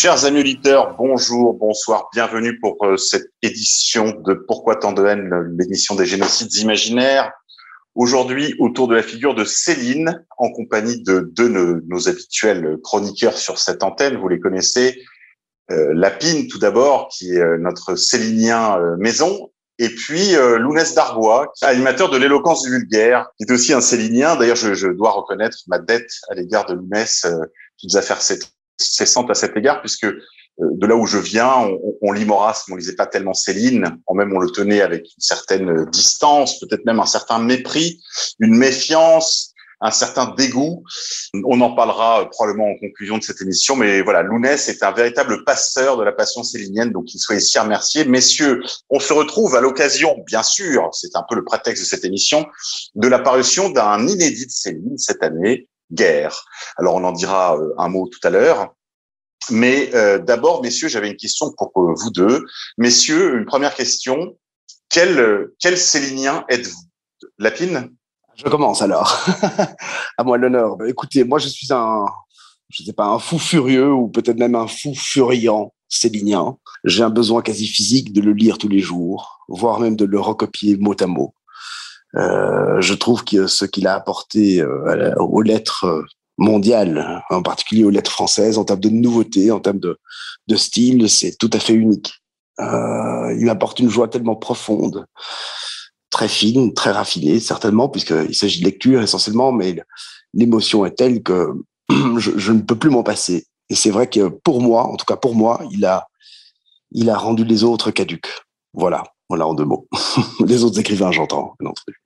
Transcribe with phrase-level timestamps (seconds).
[0.00, 0.60] Chers amis
[0.96, 6.54] bonjour, bonsoir, bienvenue pour euh, cette édition de Pourquoi tant de haine, l'émission des génocides
[6.54, 7.32] imaginaires.
[7.96, 13.36] Aujourd'hui, autour de la figure de Céline, en compagnie de deux de nos habituels chroniqueurs
[13.36, 15.02] sur cette antenne, vous les connaissez,
[15.72, 22.08] euh, Lapine tout d'abord, qui est euh, notre Célinien maison, et puis Lounès Darbois, animateur
[22.08, 24.36] de l'éloquence vulgaire, qui est aussi un Célinien.
[24.36, 28.02] D'ailleurs, je, je dois reconnaître ma dette à l'égard de Lounès, euh, qui nous a
[28.02, 28.44] fait cette
[28.78, 30.16] cessante à cet égard, puisque euh,
[30.58, 33.98] de là où je viens, on, on lit Maurras, mais on lisait pas tellement Céline.
[34.06, 38.00] En même, on le tenait avec une certaine distance, peut-être même un certain mépris,
[38.40, 40.82] une méfiance, un certain dégoût.
[41.44, 44.92] On en parlera euh, probablement en conclusion de cette émission, mais voilà, Lounès est un
[44.92, 48.04] véritable passeur de la passion célinienne, donc qu'il soit ici remercié.
[48.04, 52.04] Messieurs, on se retrouve à l'occasion, bien sûr, c'est un peu le prétexte de cette
[52.04, 52.46] émission,
[52.94, 56.36] de l'apparition d'un inédit de Céline cette année, Guerre.
[56.76, 58.74] Alors on en dira euh, un mot tout à l'heure.
[59.50, 62.44] Mais euh, d'abord, messieurs, j'avais une question pour euh, vous deux.
[62.76, 64.36] Messieurs, une première question.
[64.88, 66.82] Quel, euh, quel Célinien êtes-vous?
[67.38, 67.90] Lapine?
[68.36, 69.26] Je commence alors.
[70.18, 70.76] à moi l'honneur.
[70.76, 72.04] Bah, écoutez, moi je suis un,
[72.68, 76.56] je sais pas, un fou furieux ou peut-être même un fou furiant célinien.
[76.84, 80.20] J'ai un besoin quasi physique de le lire tous les jours, voire même de le
[80.20, 81.34] recopier mot à mot.
[82.16, 86.02] Euh, je trouve que ce qu'il a apporté euh, aux lettres euh,
[86.38, 89.98] mondiales, en particulier aux lettres françaises, en termes de nouveauté, en termes de,
[90.56, 92.12] style, c'est tout à fait unique.
[92.60, 95.04] Euh, il m'apporte une joie tellement profonde,
[96.10, 99.82] très fine, très raffinée, certainement, puisqu'il s'agit de lecture essentiellement, mais
[100.32, 101.50] l'émotion est telle que
[101.90, 103.46] je, je ne peux plus m'en passer.
[103.68, 106.06] Et c'est vrai que pour moi, en tout cas pour moi, il a,
[106.92, 108.30] il a rendu les autres caduques.
[108.72, 109.88] Voilà, voilà en deux mots.
[110.46, 111.54] les autres écrivains, j'entends.
[111.60, 112.00] bien entendu.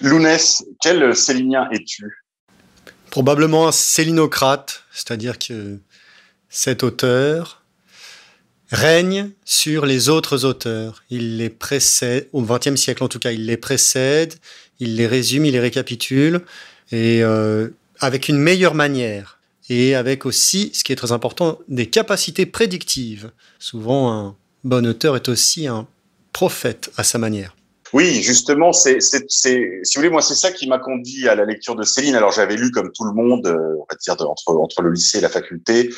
[0.00, 2.24] Lounès, quel Célinien es-tu?
[3.10, 5.78] Probablement un célinocrate, c'est-à-dire que
[6.48, 7.62] cet auteur
[8.70, 11.02] règne sur les autres auteurs.
[11.10, 14.34] Il les précède, au XXe siècle en tout cas, il les précède,
[14.78, 16.42] il les résume, il les récapitule,
[16.92, 21.86] et euh, avec une meilleure manière, et avec aussi, ce qui est très important, des
[21.86, 23.30] capacités prédictives.
[23.58, 25.86] Souvent, un bon auteur est aussi un
[26.32, 27.54] prophète à sa manière.
[27.92, 31.74] Oui, justement, c'est, si vous voulez, moi, c'est ça qui m'a conduit à la lecture
[31.74, 32.14] de Céline.
[32.14, 35.20] Alors, j'avais lu, comme tout le monde, euh, on va dire, entre le lycée et
[35.20, 35.90] la faculté,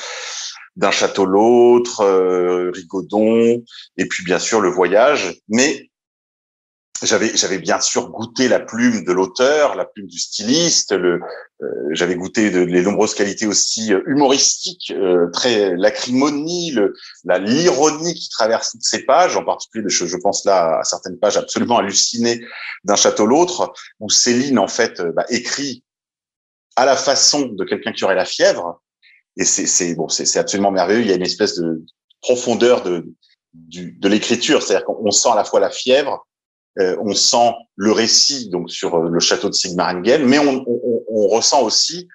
[0.77, 3.63] d'un château l'autre, euh, Rigaudon,
[3.99, 5.39] et puis, bien sûr, le voyage.
[5.49, 5.91] Mais
[7.03, 11.21] j'avais, j'avais bien sûr goûté la plume de l'auteur, la plume du styliste, le,
[11.63, 17.39] euh, j'avais goûté de, les nombreuses qualités aussi euh, humoristiques, euh, très l'acrimonie, le, la
[17.39, 21.37] l'ironie qui traverse toutes ces pages, en particulier, je, je pense là à certaines pages
[21.37, 22.41] absolument hallucinées
[22.85, 25.85] d'un château l'autre, où Céline en fait euh, bah, écrit
[26.77, 28.81] à la façon de quelqu'un qui aurait la fièvre,
[29.37, 31.03] et c'est c'est bon, c'est absolument merveilleux.
[31.03, 31.83] Il y a une espèce de
[32.21, 33.07] profondeur de
[33.55, 36.27] du, de l'écriture, c'est-à-dire qu'on sent à la fois la fièvre,
[36.79, 41.03] euh, on sent le récit donc sur euh, le château de Sigmaringen, mais on, on,
[41.09, 42.09] on ressent aussi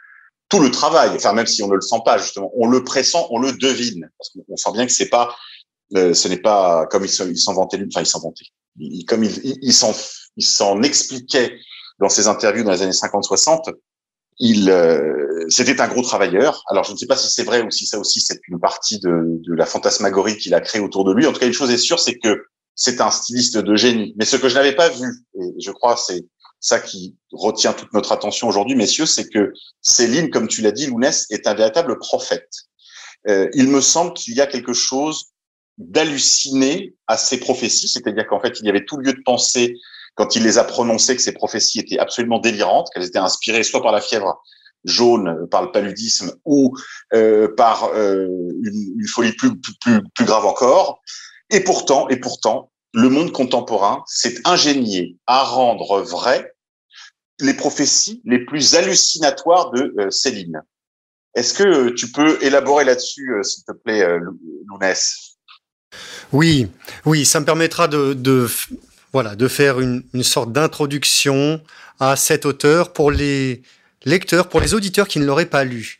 [0.50, 1.12] tout le travail.
[1.16, 4.10] Enfin, même si on ne le sent pas justement, on le pressent, on le devine,
[4.18, 4.32] parce
[4.62, 5.36] sent bien que c'est pas,
[5.96, 8.46] euh, ce n'est pas comme il s'en vantait, enfin il s'en vantait,
[9.08, 9.58] comme il, il,
[10.38, 11.58] il s'en expliquait
[12.00, 13.74] dans ses interviews dans les années 50-60.
[14.40, 16.64] Il, euh, c'était un gros travailleur.
[16.70, 19.00] Alors, je ne sais pas si c'est vrai ou si ça aussi c'est une partie
[19.00, 21.26] de, de la fantasmagorie qu'il a créée autour de lui.
[21.26, 22.46] En tout cas, une chose est sûre, c'est que
[22.78, 24.14] c'est un styliste de génie.
[24.18, 26.24] Mais ce que je n'avais pas vu, et je crois c'est
[26.60, 30.88] ça qui retient toute notre attention aujourd'hui, messieurs, c'est que Céline, comme tu l'as dit,
[30.88, 32.50] Lounès, est un véritable prophète.
[33.28, 35.26] Euh, il me semble qu'il y a quelque chose
[35.78, 39.76] d'halluciné à ces prophéties, c'est-à-dire qu'en fait, il y avait tout lieu de penser
[40.16, 43.82] quand il les a prononcées que ces prophéties étaient absolument délirantes, qu'elles étaient inspirées soit
[43.82, 44.42] par la fièvre
[44.84, 46.76] jaune, par le paludisme, ou
[47.14, 48.26] euh, par euh,
[48.64, 51.02] une, une, folie plus, plus, plus grave encore.
[51.50, 56.54] Et pourtant, et pourtant, le monde contemporain s'est ingénié à rendre vrai
[57.40, 60.62] les prophéties les plus hallucinatoires de euh, Céline.
[61.36, 64.20] Est-ce que tu peux élaborer là-dessus, euh, s'il te plaît, euh,
[64.66, 65.38] Lounès?
[66.34, 66.68] Oui,
[67.06, 68.50] oui, ça me permettra de, de
[69.14, 71.62] voilà, de faire une, une sorte d'introduction
[72.00, 73.62] à cet auteur pour les
[74.04, 76.00] lecteurs, pour les auditeurs qui ne l'auraient pas lu.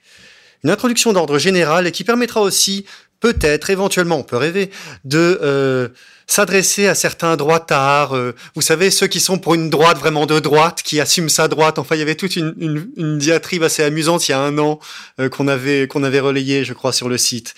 [0.64, 2.86] Une introduction d'ordre général et qui permettra aussi,
[3.20, 4.70] peut-être, éventuellement, on peut rêver,
[5.06, 5.90] de euh,
[6.28, 10.40] s'adresser à certains droitards, euh, vous savez, ceux qui sont pour une droite vraiment de
[10.40, 11.80] droite, qui assument sa droite.
[11.80, 14.80] Enfin, il y avait toute une, diatribe assez amusante il y a un an
[15.20, 17.56] euh, qu'on avait, qu'on avait relayé, je crois, sur le site.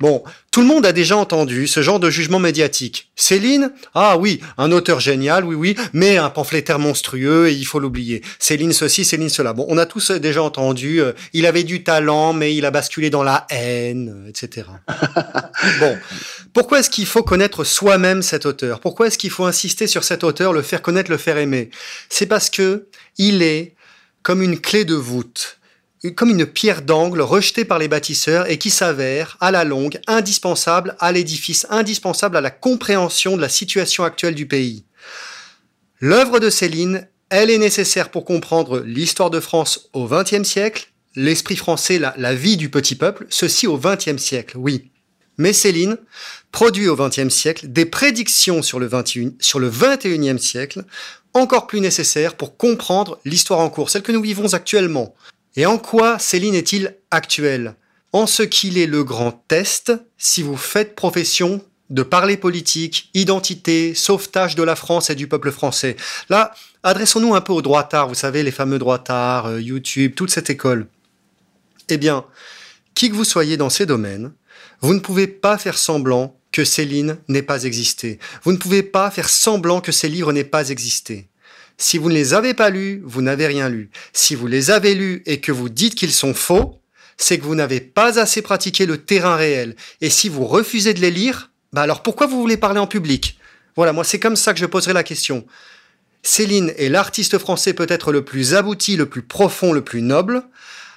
[0.00, 3.10] Bon, tout le monde a déjà entendu ce genre de jugement médiatique.
[3.14, 7.78] Céline Ah oui, un auteur génial, oui, oui, mais un pamphlétaire monstrueux et il faut
[7.78, 8.22] l'oublier.
[8.38, 9.52] Céline ceci, Céline cela.
[9.52, 13.08] Bon, on a tous déjà entendu, euh, il avait du talent, mais il a basculé
[13.10, 14.66] dans la haine, etc.
[15.80, 15.96] bon,
[16.52, 18.80] pourquoi est-ce qu'il faut connaître soi-même cet auteur?
[18.80, 21.70] Pourquoi est-ce qu'il faut insister sur cet auteur, le faire connaître, le faire aimer?
[22.08, 23.74] C'est parce que il est
[24.22, 25.58] comme une clé de voûte
[26.12, 30.96] comme une pierre d'angle rejetée par les bâtisseurs et qui s'avère, à la longue, indispensable
[30.98, 34.84] à l'édifice, indispensable à la compréhension de la situation actuelle du pays.
[36.00, 41.56] L'œuvre de Céline, elle est nécessaire pour comprendre l'histoire de France au XXe siècle, l'esprit
[41.56, 44.90] français, la, vie du petit peuple, ceci au XXe siècle, oui.
[45.38, 45.96] Mais Céline
[46.52, 50.84] produit au XXe siècle des prédictions sur le, 21, sur le XXIe siècle,
[51.32, 55.14] encore plus nécessaires pour comprendre l'histoire en cours, celle que nous vivons actuellement,
[55.56, 57.76] et en quoi Céline est-il actuel
[58.12, 63.94] En ce qu'il est le grand test si vous faites profession de parler politique, identité,
[63.94, 65.96] sauvetage de la France et du peuple français.
[66.28, 66.52] Là,
[66.82, 70.88] adressons-nous un peu aux droitards, vous savez, les fameux droitards, euh, YouTube, toute cette école.
[71.88, 72.24] Eh bien,
[72.94, 74.32] qui que vous soyez dans ces domaines,
[74.80, 78.18] vous ne pouvez pas faire semblant que Céline n'ait pas existé.
[78.42, 81.28] Vous ne pouvez pas faire semblant que ces livres n'aient pas existé.
[81.76, 83.90] Si vous ne les avez pas lus, vous n'avez rien lu.
[84.12, 86.80] Si vous les avez lus et que vous dites qu'ils sont faux,
[87.16, 89.76] c'est que vous n'avez pas assez pratiqué le terrain réel.
[90.00, 93.38] Et si vous refusez de les lire, bah alors pourquoi vous voulez parler en public?
[93.76, 95.46] Voilà, moi c'est comme ça que je poserai la question.
[96.22, 100.42] Céline est l'artiste français peut-être le plus abouti, le plus profond, le plus noble.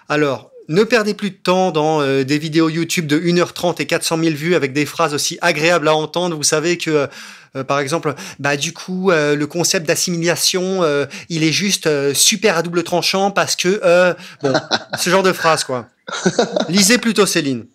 [0.08, 4.18] Alors, ne perdez plus de temps dans euh, des vidéos YouTube de 1h30 et 400
[4.18, 6.36] 000 vues avec des phrases aussi agréables à entendre.
[6.36, 7.08] Vous savez que,
[7.56, 10.84] euh, par exemple, bah du coup, euh, le concept d'assimilation,
[11.30, 13.82] il est juste super à double tranchant parce que,
[14.42, 14.54] bon,
[15.00, 15.88] ce genre de phrases quoi.
[16.70, 17.66] Lisez plutôt Céline.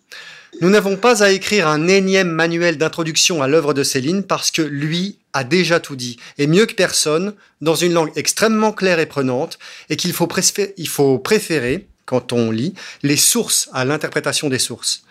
[0.61, 4.61] Nous n'avons pas à écrire un énième manuel d'introduction à l'œuvre de Céline parce que
[4.61, 9.07] lui a déjà tout dit, et mieux que personne, dans une langue extrêmement claire et
[9.07, 9.57] prenante,
[9.89, 10.29] et qu'il faut,
[10.77, 15.03] il faut préférer, quand on lit, les sources à l'interprétation des sources.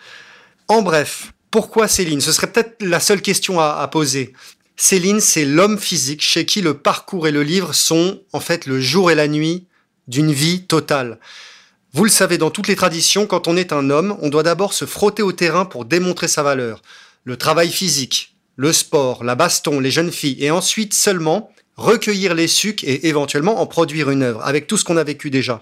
[0.67, 2.21] En bref, pourquoi Céline?
[2.21, 4.33] Ce serait peut-être la seule question à, poser.
[4.75, 8.81] Céline, c'est l'homme physique chez qui le parcours et le livre sont en fait le
[8.81, 9.67] jour et la nuit
[10.07, 11.19] d'une vie totale.
[11.93, 14.73] Vous le savez, dans toutes les traditions, quand on est un homme, on doit d'abord
[14.73, 16.81] se frotter au terrain pour démontrer sa valeur.
[17.23, 22.47] Le travail physique, le sport, la baston, les jeunes filles, et ensuite seulement recueillir les
[22.47, 25.61] sucs et éventuellement en produire une œuvre, avec tout ce qu'on a vécu déjà.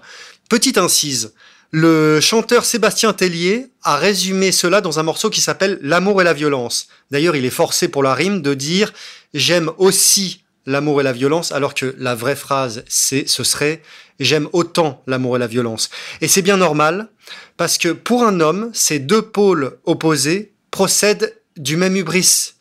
[0.52, 1.32] Petite incise,
[1.70, 6.34] le chanteur Sébastien Tellier a résumé cela dans un morceau qui s'appelle L'amour et la
[6.34, 6.88] violence.
[7.10, 8.92] D'ailleurs, il est forcé pour la rime de dire
[9.32, 13.80] J'aime aussi l'amour et la violence, alors que la vraie phrase, c'est, ce serait
[14.20, 15.88] J'aime autant l'amour et la violence.
[16.20, 17.08] Et c'est bien normal,
[17.56, 22.51] parce que pour un homme, ces deux pôles opposés procèdent du même hubris.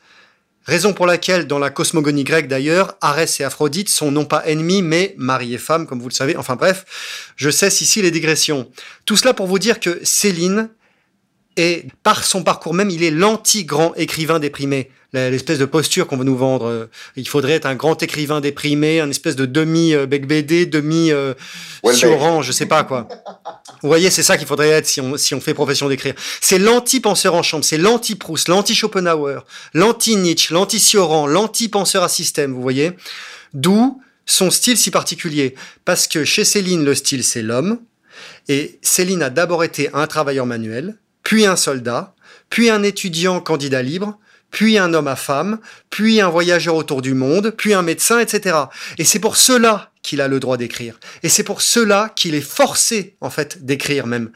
[0.65, 4.83] Raison pour laquelle, dans la cosmogonie grecque d'ailleurs, Arès et Aphrodite sont non pas ennemis,
[4.83, 6.37] mais mari et femme, comme vous le savez.
[6.37, 6.85] Enfin bref,
[7.35, 8.69] je cesse ici les digressions.
[9.05, 10.69] Tout cela pour vous dire que Céline
[11.57, 16.23] est, par son parcours même, il est l'anti-grand écrivain déprimé l'espèce de posture qu'on veut
[16.23, 16.89] nous vendre.
[17.17, 21.33] Il faudrait être un grand écrivain déprimé, un espèce de demi bec BD, demi euh,
[21.91, 23.09] Sioran, je sais pas quoi.
[23.81, 26.13] Vous voyez, c'est ça qu'il faudrait être si on, si on fait profession d'écrire.
[26.39, 32.91] C'est l'anti-penseur en chambre, c'est l'anti-Proust, l'anti-Schopenhauer, l'anti-Nietzsche, l'anti-Sioran, l'anti-penseur à système, vous voyez.
[33.53, 35.55] D'où son style si particulier.
[35.85, 37.79] Parce que chez Céline, le style, c'est l'homme.
[38.47, 40.97] Et Céline a d'abord été un travailleur manuel,
[41.31, 42.13] puis un soldat,
[42.49, 44.19] puis un étudiant candidat libre,
[44.49, 45.59] puis un homme à femme,
[45.89, 48.57] puis un voyageur autour du monde, puis un médecin, etc.
[48.97, 50.99] Et c'est pour cela qu'il a le droit d'écrire.
[51.23, 54.29] Et c'est pour cela qu'il est forcé, en fait, d'écrire même.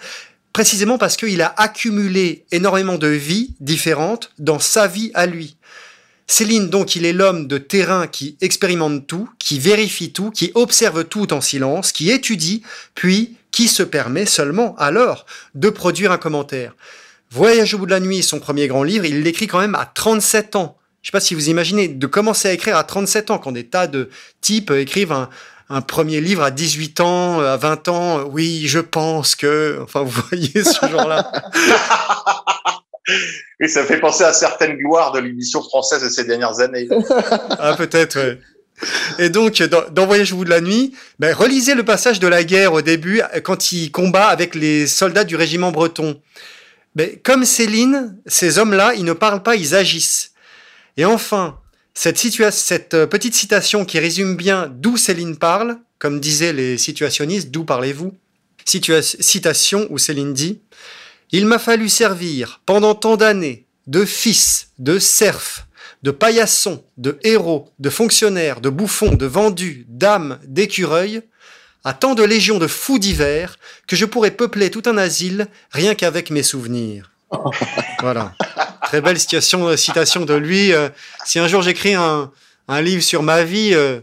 [0.54, 5.58] Précisément parce qu'il a accumulé énormément de vies différentes dans sa vie à lui.
[6.28, 11.04] Céline, donc, il est l'homme de terrain qui expérimente tout, qui vérifie tout, qui observe
[11.04, 12.62] tout en silence, qui étudie,
[12.94, 16.76] puis qui se permet seulement alors de produire un commentaire.
[17.32, 19.86] Voyage au bout de la nuit, son premier grand livre, il l'écrit quand même à
[19.86, 20.78] 37 ans.
[21.02, 23.66] Je sais pas si vous imaginez de commencer à écrire à 37 ans, quand des
[23.66, 24.10] tas de
[24.42, 25.30] types écrivent un,
[25.70, 28.24] un premier livre à 18 ans, à 20 ans.
[28.24, 31.32] Oui, je pense que, enfin, vous voyez ce genre-là.
[33.62, 36.90] Et ça fait penser à certaines gloires de l'émission française de ces dernières années.
[37.58, 38.38] ah, peut-être, ouais.
[39.20, 42.74] Et donc, dans, dans Voyage-vous de la nuit, ben, relisez le passage de la guerre
[42.74, 46.22] au début, quand il combat avec les soldats du régiment breton.
[46.96, 50.32] Ben, comme Céline, ces hommes-là, ils ne parlent pas, ils agissent.
[50.98, 51.60] Et enfin,
[51.94, 52.18] cette,
[52.52, 57.64] cette euh, petite citation qui résume bien d'où Céline parle, comme disaient les situationnistes, d'où
[57.64, 58.14] parlez-vous?
[58.66, 60.60] Citation où Céline dit
[61.32, 65.65] Il m'a fallu servir pendant tant d'années de fils, de serfs,
[66.06, 71.24] de paillassons, de héros, de fonctionnaires, de bouffons, de vendus, d'âmes, d'écureuils,
[71.84, 73.58] à tant de légions de fous divers
[73.88, 77.12] que je pourrais peupler tout un asile rien qu'avec mes souvenirs.
[78.02, 78.36] voilà.
[78.84, 80.74] Très belle citation, euh, citation de lui.
[80.74, 80.90] Euh,
[81.26, 82.32] si un jour j'écris un,
[82.68, 84.00] un, livre sur ma vie, euh,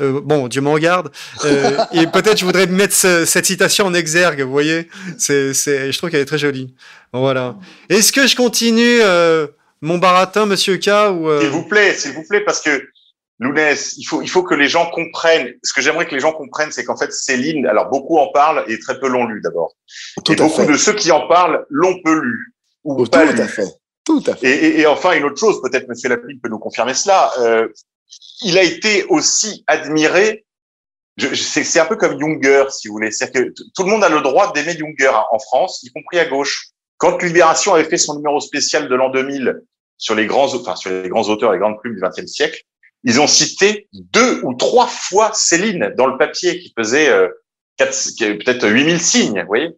[0.00, 1.10] euh, bon, Dieu m'en garde.
[1.92, 4.88] Et peut-être je voudrais mettre cette citation en exergue, vous voyez.
[5.18, 6.72] C'est, c'est, je trouve qu'elle est très jolie.
[7.12, 7.56] voilà.
[7.90, 9.02] Est-ce que je continue
[9.80, 12.88] mon baratin, Monsieur K ou S'il vous plaît, s'il vous plaît, parce que
[13.40, 15.54] Lounès, il faut, il faut que les gens comprennent.
[15.62, 18.64] Ce que j'aimerais que les gens comprennent, c'est qu'en fait, Céline, alors beaucoup en parlent
[18.66, 19.74] et très peu l'ont lu d'abord.
[20.28, 22.54] et beaucoup de ceux qui en parlent l'ont peu lu
[22.84, 23.40] ou pas tout lu.
[23.40, 23.68] À fait.
[24.04, 24.48] Tout à fait.
[24.48, 27.30] Et, et, et, enfin, une autre chose, peut-être Monsieur Lapine peut nous confirmer cela.
[27.38, 27.68] Euh,
[28.42, 30.44] il a été aussi admiré.
[31.34, 33.10] C'est un peu comme Junger, si vous voulez.
[33.10, 36.26] C'est que tout le monde a le droit d'aimer Junger en France, y compris à
[36.26, 36.68] gauche.
[36.98, 39.60] Quand Libération avait fait son numéro spécial de l'an 2000
[39.96, 42.60] sur les grands, enfin sur les grands auteurs, les grandes plumes du XXe siècle,
[43.04, 47.28] ils ont cité deux ou trois fois Céline dans le papier qui faisait euh,
[47.78, 49.70] peut-être 8000 signes, vous voyez.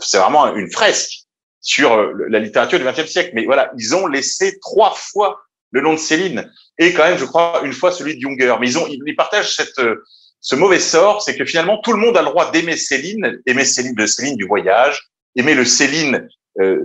[0.00, 1.24] C'est vraiment une fresque
[1.60, 3.30] sur euh, la littérature du XXe siècle.
[3.34, 7.24] Mais voilà, ils ont laissé trois fois le nom de Céline et quand même, je
[7.24, 8.56] crois, une fois celui de Junger.
[8.60, 10.04] Mais ils ont, ils partagent cette, euh,
[10.40, 13.64] ce mauvais sort, c'est que finalement tout le monde a le droit d'aimer Céline, aimer
[13.64, 16.28] Céline de Céline du voyage, aimer le Céline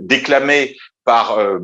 [0.00, 1.58] déclamé par euh,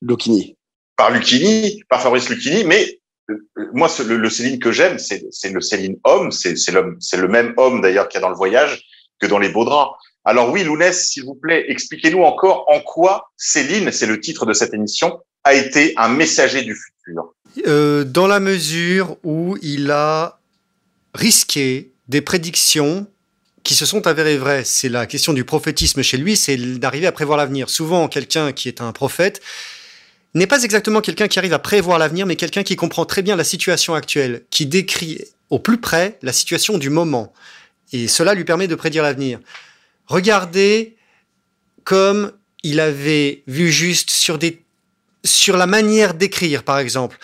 [0.00, 0.56] Lucchini,
[0.96, 3.36] par Lucchini, par Fabrice Lucchini, mais euh,
[3.72, 7.52] moi le, le, Céline que j'aime, c'est le Céline homme, c'est l'homme, c'est le même
[7.56, 8.84] homme d'ailleurs qu'il y a dans le voyage
[9.18, 9.92] que dans les beaux draps.
[10.24, 14.52] Alors oui, Lounès, s'il vous plaît, expliquez-nous encore en quoi Céline, c'est le titre de
[14.52, 17.34] cette émission, a été un messager du futur
[17.66, 20.40] euh, Dans la mesure où il a
[21.14, 23.06] risqué des prédictions
[23.66, 24.62] qui se sont avérées vraies.
[24.64, 27.68] C'est la question du prophétisme chez lui, c'est d'arriver à prévoir l'avenir.
[27.68, 29.42] Souvent, quelqu'un qui est un prophète
[30.34, 33.34] n'est pas exactement quelqu'un qui arrive à prévoir l'avenir, mais quelqu'un qui comprend très bien
[33.34, 37.32] la situation actuelle, qui décrit au plus près la situation du moment.
[37.92, 39.40] Et cela lui permet de prédire l'avenir.
[40.06, 40.94] Regardez
[41.82, 42.30] comme
[42.62, 44.38] il avait vu juste sur
[45.24, 47.18] sur la manière d'écrire, par exemple.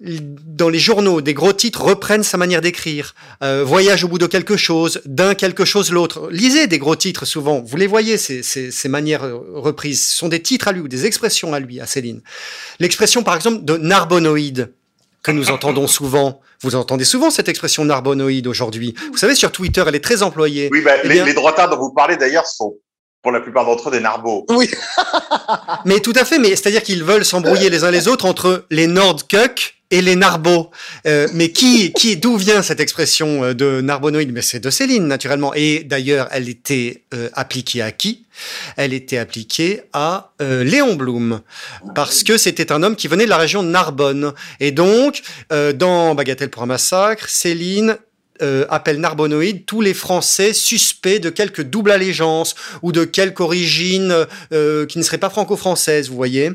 [0.00, 3.14] Dans les journaux, des gros titres reprennent sa manière d'écrire.
[3.42, 6.28] Euh, voyage au bout de quelque chose, d'un quelque chose l'autre.
[6.30, 7.60] Lisez des gros titres souvent.
[7.60, 10.08] Vous les voyez, ces, ces, ces, manières reprises.
[10.08, 12.22] Ce sont des titres à lui ou des expressions à lui, à Céline.
[12.78, 14.72] L'expression, par exemple, de narbonoïde,
[15.22, 16.40] que nous entendons souvent.
[16.62, 18.94] Vous entendez souvent cette expression narbonoïde aujourd'hui.
[19.12, 20.70] Vous savez, sur Twitter, elle est très employée.
[20.72, 22.76] Oui, bah, eh les, bien, les droitards dont vous parlez d'ailleurs sont
[23.22, 24.46] pour la plupart d'entre eux des narbos.
[24.48, 24.70] Oui.
[25.84, 28.86] mais tout à fait, mais c'est-à-dire qu'ils veulent s'embrouiller les uns les autres entre les
[28.86, 30.70] Nordcuck et les Narbos.
[31.06, 35.06] Euh, mais qui, qui, d'où vient cette expression euh, de narbonoïde Mais c'est de Céline,
[35.06, 35.52] naturellement.
[35.54, 38.24] Et d'ailleurs, elle était euh, appliquée à qui?
[38.76, 41.40] Elle était appliquée à euh, Léon Blum,
[41.94, 44.32] parce que c'était un homme qui venait de la région de Narbonne.
[44.60, 47.98] Et donc, euh, dans Bagatelle pour un massacre, Céline
[48.42, 54.26] euh, appelle narbonoïde tous les Français suspects de quelque double allégeance ou de quelque origine
[54.52, 56.52] euh, qui ne serait pas franco-française, vous voyez.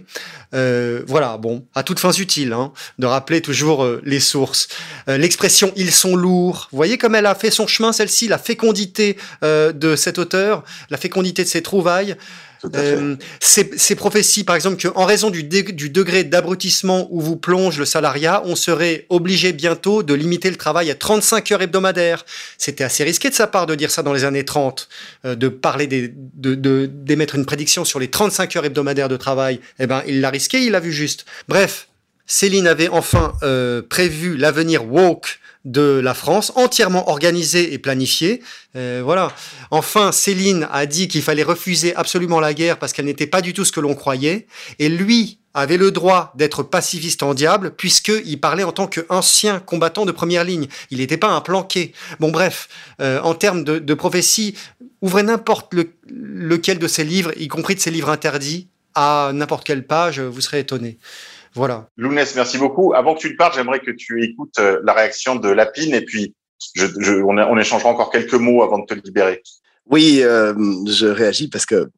[0.54, 4.68] Euh, voilà, bon, à toutes fins utiles, hein, de rappeler toujours les sources.
[5.08, 9.18] L'expression «ils sont lourds», vous voyez comme elle a fait son chemin, celle-ci, la fécondité
[9.42, 12.16] de cet auteur, la fécondité de ses trouvailles.
[12.76, 17.36] Euh, ces, ces, prophéties, par exemple, qu'en raison du, dé, du degré d'abrutissement où vous
[17.36, 22.26] plonge le salariat, on serait obligé bientôt de limiter le travail à 35 heures hebdomadaires.
[22.58, 24.90] C'était assez risqué de sa part de dire ça dans les années 30,
[25.26, 29.60] euh, de parler des, de, d'émettre une prédiction sur les 35 heures hebdomadaires de travail.
[29.80, 31.26] Eh ben, il l'a risqué, il l'a vu juste.
[31.48, 31.88] Bref,
[32.26, 38.42] Céline avait enfin euh, prévu l'avenir woke de la France, entièrement organisée et planifiée.
[38.76, 39.32] Euh, voilà.
[39.72, 43.54] Enfin, Céline a dit qu'il fallait refuser absolument la guerre parce qu'elle n'était pas du
[43.54, 44.48] tout ce que l'on croyait.
[44.80, 50.06] Et lui avait le droit d'être pacifiste en diable puisqu'il parlait en tant qu'ancien combattant
[50.06, 50.68] de première ligne.
[50.92, 51.94] Il n'était pas un planqué.
[52.20, 52.70] Bon, bref,
[53.02, 54.56] euh, en termes de, de prophétie,
[55.02, 59.66] ouvrez n'importe le, lequel de ces livres, y compris de ces livres interdits, à n'importe
[59.66, 60.98] quelle page, vous serez étonné.
[61.56, 61.90] Voilà.
[61.96, 62.94] Lounès, merci beaucoup.
[62.94, 66.02] Avant que tu te partes, j'aimerais que tu écoutes euh, la réaction de Lapine et
[66.04, 66.36] puis
[66.76, 69.42] je, je, on, on, échangera encore quelques mots avant de te libérer.
[69.86, 70.54] Oui, euh,
[70.88, 71.90] je réagis parce que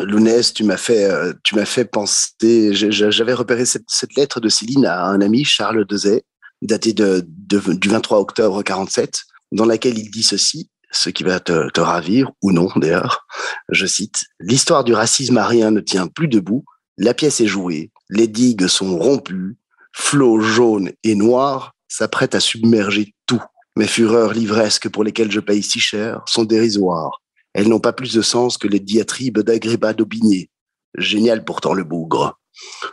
[0.00, 2.70] Lounès, tu m'as fait, euh, tu m'as fait penser.
[2.72, 6.22] J'avais repéré cette, lettre de Céline à un ami, Charles Dezay,
[6.62, 11.70] datée de, du 23 octobre 47, dans laquelle il dit ceci, ce qui va te,
[11.70, 13.26] te ravir, ou non d'ailleurs.
[13.70, 16.64] Je cite L'histoire du racisme arien ne tient plus debout.
[16.98, 17.90] La pièce est jouée.
[18.08, 19.56] Les digues sont rompues.
[19.92, 23.42] Flots jaunes et noirs s'apprêtent à submerger tout.
[23.76, 27.22] Mes fureurs livresques pour lesquelles je paye si cher sont dérisoires.
[27.54, 30.50] Elles n'ont pas plus de sens que les diatribes d'Agréba d'Aubigné.
[30.96, 32.38] Génial pourtant le bougre.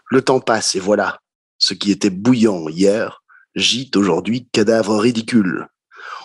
[0.09, 1.19] Le temps passe et voilà.
[1.57, 3.23] Ce qui était bouillant hier
[3.55, 5.67] gîte aujourd'hui cadavre ridicule.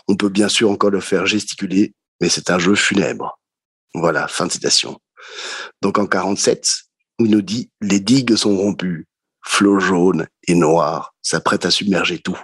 [0.09, 3.41] On peut bien sûr encore le faire gesticuler, mais c'est un jeu funèbre.
[3.95, 4.99] Voilà, fin de citation.
[5.83, 6.67] Donc en 47,
[7.19, 9.07] il nous dit les digues sont rompues,
[9.45, 12.39] flots jaunes et noirs s'apprêtent à submerger tout.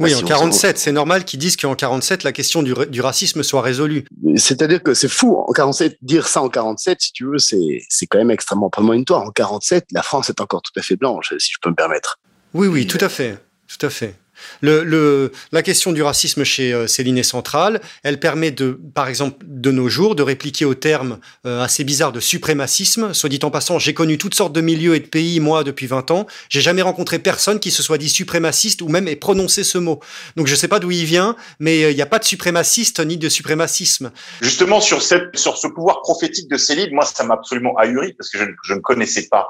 [0.00, 3.62] Oui, en 47, c'est normal qu'ils disent qu'en 47, la question du, du racisme soit
[3.62, 4.04] résolue.
[4.36, 5.36] C'est-à-dire que c'est fou.
[5.36, 9.22] En 47, dire ça en 47, si tu veux, c'est, c'est quand même extrêmement prémonitoire.
[9.22, 12.18] En 47, la France est encore tout à fait blanche, si je peux me permettre.
[12.54, 13.38] Oui, oui, tout à fait.
[13.68, 14.14] Tout à fait.
[14.62, 17.80] Le, la question du racisme chez euh, Céline est centrale.
[18.02, 22.12] Elle permet de, par exemple, de nos jours, de répliquer au terme euh, assez bizarre
[22.12, 23.12] de suprémacisme.
[23.12, 25.86] Soit dit en passant, j'ai connu toutes sortes de milieux et de pays, moi, depuis
[25.86, 26.26] 20 ans.
[26.48, 30.00] J'ai jamais rencontré personne qui se soit dit suprémaciste ou même ait prononcé ce mot.
[30.36, 33.00] Donc je sais pas d'où il vient, mais euh, il n'y a pas de suprémaciste
[33.00, 34.10] ni de suprémacisme.
[34.40, 38.30] Justement, sur, cette, sur ce pouvoir prophétique de Céline, moi, ça m'a absolument ahuri parce
[38.30, 39.48] que je, je ne connaissais pas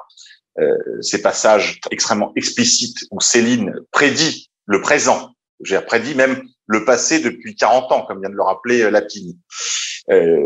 [1.02, 5.32] ces passages extrêmement explicites où Céline prédit le présent.
[5.64, 9.38] J'ai prédit même le passé depuis 40 ans, comme vient de le rappeler euh, Lapini.
[10.10, 10.36] Euh,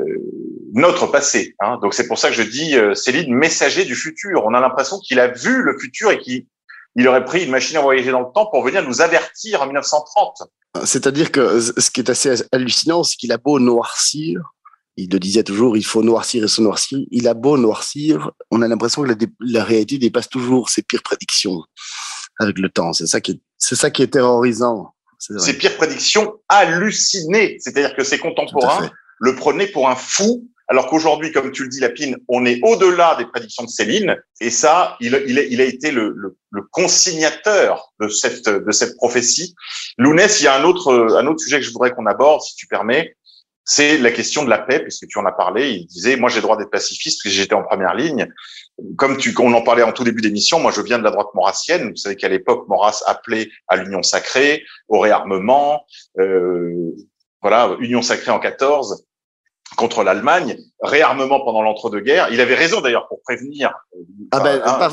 [0.73, 1.57] notre passé.
[1.61, 1.79] Hein.
[1.83, 4.45] Donc c'est pour ça que je dis euh, Céline, messager du futur.
[4.45, 6.47] On a l'impression qu'il a vu le futur et qu'il
[6.97, 9.67] il aurait pris une machine à voyager dans le temps pour venir nous avertir en
[9.67, 10.43] 1930.
[10.85, 14.41] C'est-à-dire que ce qui est assez hallucinant, c'est qu'il a beau noircir,
[14.97, 16.99] il le disait toujours, il faut noircir et se noircir.
[17.11, 21.62] Il a beau noircir, on a l'impression que la réalité dépasse toujours ses pires prédictions
[22.41, 22.93] avec le temps.
[22.93, 24.95] C'est ça qui est, c'est ça qui est terrorisant.
[25.19, 27.59] Ces pires prédictions hallucinées.
[27.61, 31.81] C'est-à-dire que ses contemporains le prenaient pour un fou, alors qu'aujourd'hui, comme tu le dis,
[31.81, 34.17] Lapine, on est au-delà des prédictions de Céline.
[34.41, 38.71] Et ça, il, il, a, il a été le, le, le, consignateur de cette, de
[38.71, 39.55] cette prophétie.
[39.99, 42.55] Lounès, il y a un autre, un autre sujet que je voudrais qu'on aborde, si
[42.55, 43.15] tu permets
[43.73, 45.71] c'est la question de la paix, puisque tu en as parlé.
[45.71, 48.26] Il disait, moi, j'ai le droit d'être pacifiste, puisque j'étais en première ligne.
[48.97, 51.28] Comme tu, on en parlait en tout début d'émission, moi, je viens de la droite
[51.35, 51.91] maurassienne.
[51.91, 55.85] Vous savez qu'à l'époque, Maurras appelait à l'union sacrée, au réarmement,
[56.19, 56.97] euh,
[57.43, 59.06] voilà, union sacrée en 14
[59.76, 62.33] contre l'Allemagne, réarmement pendant l'entre-deux-guerres.
[62.33, 63.73] Il avait raison d'ailleurs pour prévenir.
[64.33, 64.91] Ah ben, hein, pas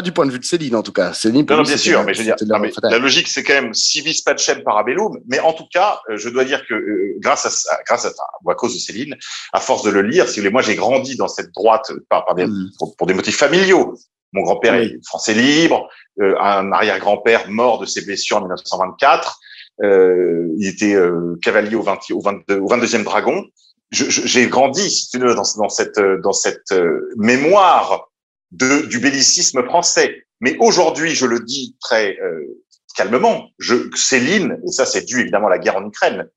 [0.00, 1.12] du point de vue de Céline, en tout cas.
[1.12, 2.36] Céline, non, non, bien sûr, mais je veux dire,
[2.82, 5.18] la logique, c'est quand même civis pacem parabellum.
[5.26, 8.12] Mais en tout cas, euh, je dois dire que euh, grâce à, grâce à,
[8.44, 9.16] ou à cause de Céline,
[9.52, 12.24] à force de le lire, si vous voulez, moi, j'ai grandi dans cette droite par,
[12.24, 12.70] par des, mm.
[12.96, 13.96] pour, des motifs familiaux.
[14.32, 15.88] Mon grand-père est français libre,
[16.20, 19.40] euh, un arrière-grand-père mort de ses blessures en 1924.
[19.82, 20.96] Euh, il était
[21.42, 23.44] cavalier au, 20, au, 22, au 22e dragon.
[23.90, 26.72] J'ai grandi, si tu veux, dans, dans cette, dans cette
[27.16, 28.09] mémoire
[28.52, 30.24] de, du bellicisme français.
[30.40, 32.64] Mais aujourd'hui, je le dis très euh,
[32.96, 36.28] calmement, je, Céline, et ça c'est dû évidemment à la guerre en Ukraine,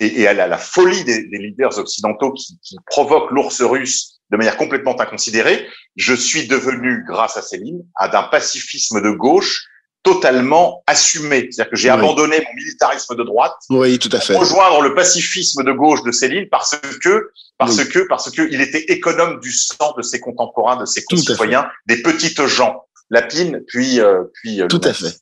[0.00, 4.20] et, et à, la, la, folie des, des, leaders occidentaux qui, qui provoquent l'ours russe
[4.30, 5.66] de manière complètement inconsidérée,
[5.96, 9.64] je suis devenu, grâce à Céline, à d'un pacifisme de gauche
[10.02, 11.48] totalement assumé.
[11.50, 13.56] C'est-à-dire que j'ai abandonné mon militarisme de droite.
[13.70, 14.36] Oui, tout à fait.
[14.36, 18.84] Rejoindre le pacifisme de gauche de Céline parce que, parce que, parce que il était
[18.92, 22.84] économe du sang de ses contemporains, de ses concitoyens, des petites gens.
[23.10, 24.62] Lapine, puis, euh, puis.
[24.62, 25.18] Euh, tout à fait.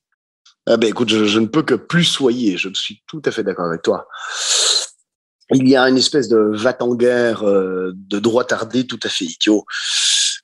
[0.67, 2.59] Ah ben, écoute, je, je, ne peux que plus soyer.
[2.59, 4.09] Je suis tout à fait d'accord avec toi.
[5.53, 9.65] Il y a une espèce de va-t-en-guerre euh, de droit tardé tout à fait idiot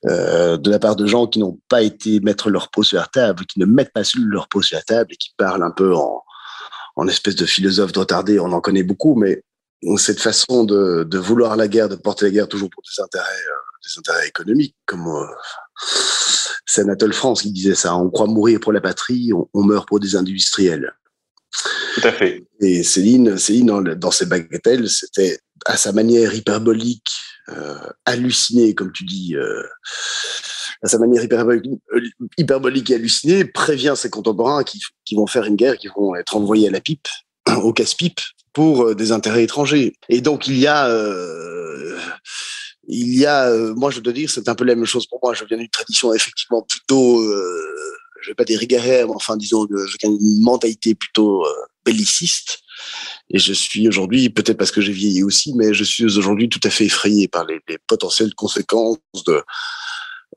[0.07, 3.07] euh, de la part de gens qui n'ont pas été mettre leur peau sur la
[3.07, 5.94] table, qui ne mettent pas leur peau sur la table et qui parlent un peu
[5.94, 6.22] en,
[6.94, 8.38] en espèce de philosophe retardé.
[8.38, 9.42] On en connaît beaucoup, mais
[9.97, 13.25] cette façon de, de, vouloir la guerre, de porter la guerre toujours pour des intérêts,
[13.25, 15.27] euh, des intérêts économiques, comme euh,
[16.66, 17.97] c'est Anatole France qui disait ça.
[17.97, 20.92] On croit mourir pour la patrie, on, on, meurt pour des industriels.
[21.95, 22.45] Tout à fait.
[22.61, 27.11] Et Céline, Céline dans, dans ses bagatelles, c'était à sa manière hyperbolique,
[27.49, 29.37] euh, halluciné, comme tu dis,
[30.83, 31.81] à sa manière hyperbolique,
[32.38, 36.37] hyperbolique et hallucinée, prévient ses contemporains qui, qui, vont faire une guerre, qui vont être
[36.37, 37.09] envoyés à la pipe,
[37.62, 38.21] au casse-pipe,
[38.53, 39.95] pour euh, des intérêts étrangers.
[40.09, 41.99] Et donc il y a, euh,
[42.88, 45.21] il y a, euh, moi je dois dire, c'est un peu la même chose pour
[45.23, 45.35] moi.
[45.35, 47.23] Je viens d'une tradition effectivement plutôt,
[48.23, 49.67] je vais pas dire mais enfin disons,
[50.03, 51.45] une mentalité plutôt
[51.85, 52.59] belliciste.
[53.31, 56.61] Et je suis aujourd'hui, peut-être parce que j'ai vieilli aussi, mais je suis aujourd'hui tout
[56.65, 59.43] à fait effrayé par les, les potentielles conséquences de,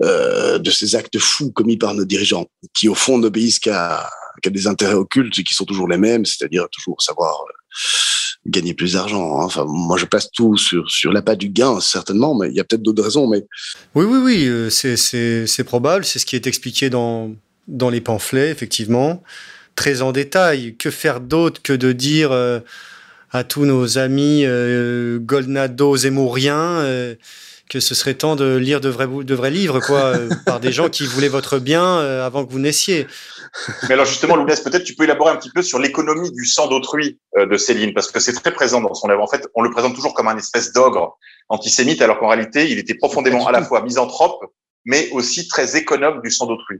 [0.03, 4.09] euh, de ces actes fous commis par nos dirigeants, qui au fond n'obéissent qu'à
[4.41, 7.53] qu des intérêts occultes et qui sont toujours les mêmes, c'est-à-dire toujours savoir euh,
[8.45, 9.39] gagner plus d'argent.
[9.39, 9.45] Hein.
[9.45, 12.63] Enfin, moi, je place tout sur, sur l'appât du gain, certainement, mais il y a
[12.63, 13.27] peut-être d'autres raisons.
[13.27, 13.45] Mais...
[13.95, 17.35] Oui, oui, oui, euh, c'est probable, c'est ce qui est expliqué dans,
[17.67, 19.23] dans les pamphlets, effectivement,
[19.75, 20.75] très en détail.
[20.77, 22.59] Que faire d'autre que de dire euh,
[23.31, 27.15] à tous nos amis euh, Goldnado zémouriens euh,
[27.75, 30.71] que ce serait temps de lire de vrais, de vrais livres, quoi, euh, par des
[30.71, 33.05] gens qui voulaient votre bien euh, avant que vous naissiez.
[33.83, 36.67] Mais alors justement, Lounès, peut-être tu peux élaborer un petit peu sur l'économie du sang
[36.69, 39.21] d'autrui euh, de Céline, parce que c'est très présent dans son œuvre.
[39.21, 41.17] En fait, on le présente toujours comme un espèce d'ogre
[41.49, 44.39] antisémite, alors qu'en réalité, il était profondément à la fois misanthrope,
[44.85, 46.77] mais aussi très économe du sang d'autrui.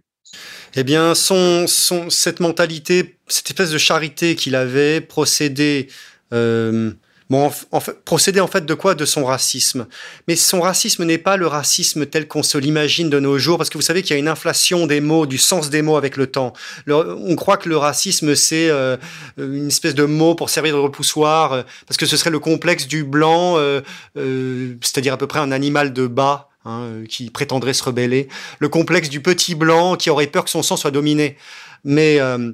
[0.77, 5.89] Eh bien, son, son, cette mentalité, cette espèce de charité qu'il avait, procédé
[6.31, 6.93] euh,
[7.29, 8.93] Bon, en, procéder en fait de quoi?
[8.93, 9.88] De son racisme.
[10.27, 13.69] Mais son racisme n'est pas le racisme tel qu'on se l'imagine de nos jours, parce
[13.69, 16.17] que vous savez qu'il y a une inflation des mots, du sens des mots avec
[16.17, 16.53] le temps.
[16.88, 18.97] On croit que le racisme, c'est euh,
[19.38, 22.88] une espèce de mot pour servir de repoussoir, euh, parce que ce serait le complexe
[22.88, 23.81] du blanc, euh,
[24.17, 26.49] euh c'est-à-dire à peu près un animal de bas.
[26.67, 30.63] Hein, qui prétendrait se rebeller, le complexe du petit blanc qui aurait peur que son
[30.63, 31.38] sang soit dominé.
[31.83, 32.51] Mais euh,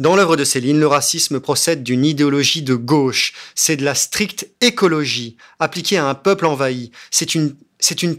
[0.00, 3.32] dans l'œuvre de Céline, le racisme procède d'une idéologie de gauche.
[3.54, 6.90] C'est de la stricte écologie appliquée à un peuple envahi.
[7.10, 7.54] C'est une,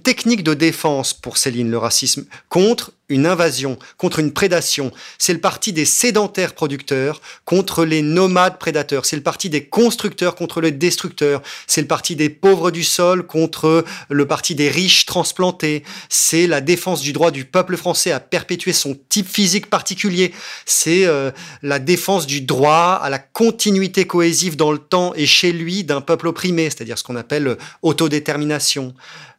[0.02, 4.92] technique de défense pour Céline, le racisme, contre une invasion, contre une prédation.
[5.18, 9.06] C'est le parti des sédentaires producteurs contre les nomades prédateurs.
[9.06, 11.42] C'est le parti des constructeurs contre les destructeurs.
[11.68, 15.84] C'est le parti des pauvres du sol contre le parti des riches transplantés.
[16.10, 20.34] C'est la défense du droit du peuple français à perpétuer son type physique particulier.
[20.66, 25.52] C'est euh, la défense du droit à la continuité cohésive dans le temps et chez
[25.52, 28.94] lui d'un peuple opprimé, c'est-à-dire ce qu'on appelle autodétermination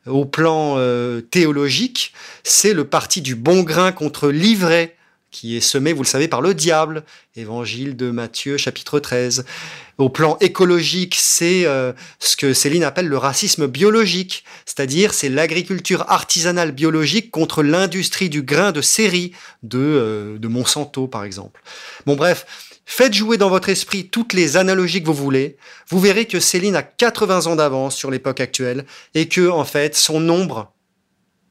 [0.07, 2.13] au plan euh, théologique,
[2.45, 4.97] c'est le parti du bon grain contre l'ivraie,
[5.31, 7.05] qui est semé, vous le savez, par le diable.
[7.35, 9.45] Évangile de Matthieu, chapitre 13.
[9.99, 16.05] Au plan écologique, c'est euh, ce que Céline appelle le racisme biologique, c'est-à-dire c'est l'agriculture
[16.09, 21.63] artisanale biologique contre l'industrie du grain de série de, euh, de Monsanto, par exemple.
[22.07, 22.47] Bon, bref,
[22.89, 25.57] Faites jouer dans votre esprit toutes les analogies que vous voulez.
[25.89, 29.97] Vous verrez que Céline a 80 ans d'avance sur l'époque actuelle et que, en fait,
[29.97, 30.73] son ombre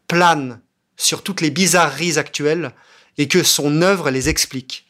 [0.07, 0.61] plane
[0.97, 2.71] sur toutes les bizarreries actuelles
[3.17, 4.85] et que son œuvre les explique.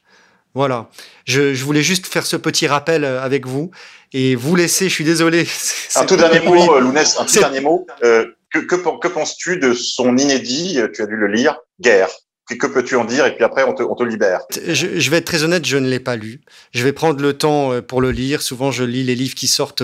[0.53, 0.89] Voilà.
[1.25, 3.71] Je, je voulais juste faire ce petit rappel euh, avec vous
[4.13, 5.45] et vous laisser, je suis désolé.
[5.95, 7.85] Un tout dernier mot, euh, Lounès, un tout dernier mot.
[8.03, 12.09] Euh, que, que, que penses-tu de son inédit, tu as dû le lire, Guerre
[12.47, 14.41] que peux-tu en dire Et puis après, on te, on te libère.
[14.51, 16.41] Je, je, vais être très honnête, je ne l'ai pas lu.
[16.75, 18.43] Je vais prendre le temps pour le lire.
[18.43, 19.81] Souvent, je lis les livres qui sortent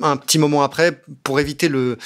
[0.00, 1.98] un petit moment après pour éviter le,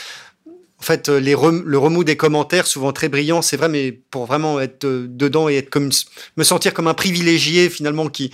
[0.83, 4.59] en fait, euh, le remous des commentaires, souvent très brillants, c'est vrai, mais pour vraiment
[4.59, 5.90] être euh, dedans et être comme
[6.37, 8.33] me sentir comme un privilégié finalement qui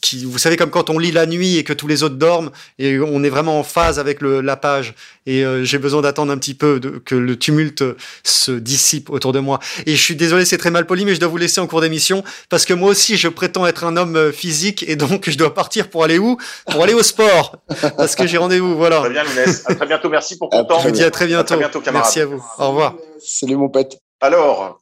[0.00, 2.50] qui vous savez comme quand on lit la nuit et que tous les autres dorment
[2.78, 4.94] et on est vraiment en phase avec le, la page.
[5.26, 7.84] Et euh, j'ai besoin d'attendre un petit peu de, que le tumulte
[8.24, 9.60] se dissipe autour de moi.
[9.86, 11.80] Et je suis désolé c'est très mal poli mais je dois vous laisser en cours
[11.80, 15.36] d'émission parce que moi aussi je prétends être un homme euh, physique et donc je
[15.36, 16.36] dois partir pour aller où?
[16.70, 17.56] Pour aller au sport.
[17.96, 19.00] Parce que j'ai rendez-vous voilà.
[19.00, 19.64] Très bien Lounès.
[19.66, 20.08] À très bientôt.
[20.08, 20.80] Merci pour ton temps.
[20.80, 21.82] je vous dis à très bientôt, à très bientôt.
[21.92, 22.44] merci à vous.
[22.58, 22.94] Au revoir.
[23.22, 23.98] Salut mon pote.
[24.20, 24.79] Alors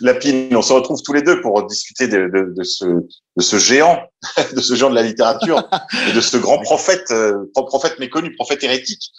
[0.00, 3.58] Lapine, on se retrouve tous les deux pour discuter de, de, de, ce, de ce
[3.58, 4.00] géant,
[4.54, 5.68] de ce géant de la littérature
[6.08, 9.10] et de ce grand prophète, euh, prophète méconnu, prophète hérétique.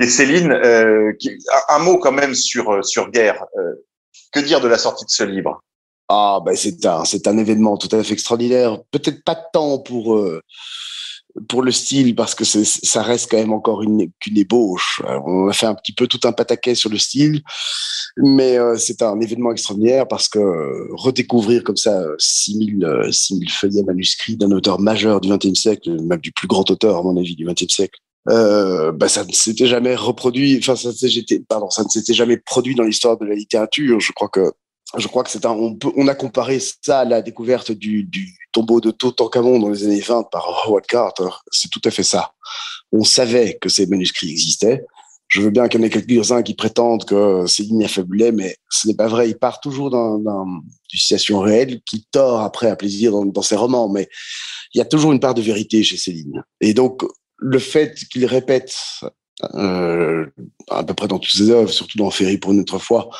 [0.00, 1.12] Et Céline, euh,
[1.68, 3.44] un mot quand même sur sur guerre.
[3.56, 3.84] Euh,
[4.32, 5.62] que dire de la sortie de ce livre?
[6.08, 8.78] Ah, ben c'est un c'est un événement tout à fait extraordinaire.
[8.90, 10.42] Peut-être pas tant pour euh,
[11.48, 15.02] pour le style parce que ça reste quand même encore une qu'une ébauche.
[15.26, 17.42] On a fait un petit peu tout un pataquet sur le style,
[18.16, 23.50] mais euh, c'est un événement extraordinaire parce que euh, redécouvrir comme ça 6000 euh, 6000
[23.50, 27.16] feuillets manuscrits d'un auteur majeur du XXe siècle, même du plus grand auteur à mon
[27.16, 28.00] avis du XXe siècle.
[28.28, 33.16] Euh, bah ça ne s'était jamais reproduit, enfin ça, ne s'était jamais produit dans l'histoire
[33.16, 34.00] de la littérature.
[34.00, 34.52] Je crois que
[34.96, 38.08] je crois que c'est un, on, a comparé ça à la découverte du
[38.62, 41.28] de Toutankhamon dans les années 20 par Howard Carter.
[41.50, 42.32] C'est tout à fait ça.
[42.92, 44.84] On savait que ces manuscrits existaient.
[45.28, 48.56] Je veux bien qu'il y en ait quelques-uns qui prétendent que Céline a fabulé, mais
[48.70, 49.28] ce n'est pas vrai.
[49.28, 54.08] Il part toujours d'une situation réelle qui tord après à plaisir dans, ses romans, mais
[54.72, 56.42] il y a toujours une part de vérité chez Céline.
[56.62, 57.02] Et donc,
[57.36, 58.74] le fait qu'il répète
[59.54, 60.26] euh,
[60.68, 63.10] à peu près dans toutes ses œuvres, surtout dans Ferry pour une autre fois,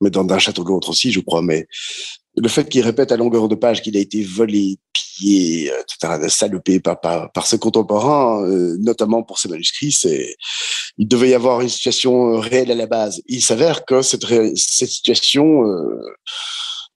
[0.00, 1.42] mais dans d'un château de l'autre aussi, je crois.
[1.42, 1.68] Mais
[2.36, 4.78] le fait qu'il répète à longueur de page qu'il a été volé,
[5.20, 8.46] humilié, etc., salopé par, par, ses contemporains,
[8.78, 9.96] notamment pour ses manuscrits.
[10.98, 13.20] Il devait y avoir une situation réelle à la base.
[13.26, 14.24] Il s'avère que cette,
[14.64, 15.62] situation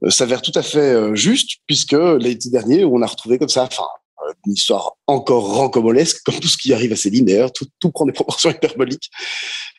[0.08, 3.68] s'avère tout à fait juste, puisque l'été dernier, on a retrouvé comme ça,
[4.46, 8.06] une histoire encore rancomolesque, comme tout ce qui arrive à Céline d'ailleurs, tout, tout prend
[8.06, 9.10] des proportions hyperboliques.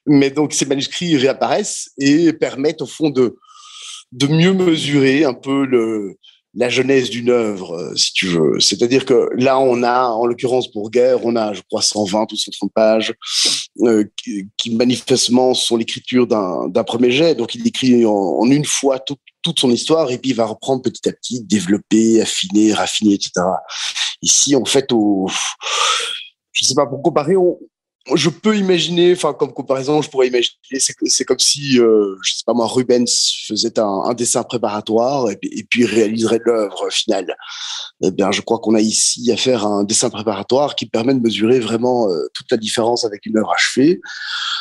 [0.05, 3.37] Mais donc ces manuscrits réapparaissent et permettent au fond de
[4.27, 6.17] mieux mesurer un peu le,
[6.55, 8.59] la genèse d'une œuvre, euh, si tu veux.
[8.59, 12.35] C'est-à-dire que là, on a, en l'occurrence pour Guerre, on a, je crois, 120 ou
[12.35, 13.13] 130 pages
[13.81, 14.03] euh,
[14.57, 17.35] qui, manifestement sont l'écriture d'un premier jet.
[17.35, 20.81] Donc, il écrit en, une fois tout, toute son histoire et puis il va reprendre
[20.81, 23.31] petit à petit, développer, affiner, raffiner, etc.
[24.21, 25.27] Ici, en fait, au,
[26.51, 27.57] je sais pas, pour comparer, on,
[28.15, 32.43] je peux imaginer, enfin comme comparaison, je pourrais imaginer, c'est comme si, euh, je sais
[32.45, 33.05] pas moi, Rubens
[33.47, 35.37] faisait un, dessin préparatoire et,
[35.69, 37.35] puis réaliserait l'œuvre finale.
[38.03, 41.21] Eh bien, je crois qu'on a ici à faire un dessin préparatoire qui permet de
[41.21, 44.01] mesurer vraiment euh, toute la différence avec une œuvre achevée.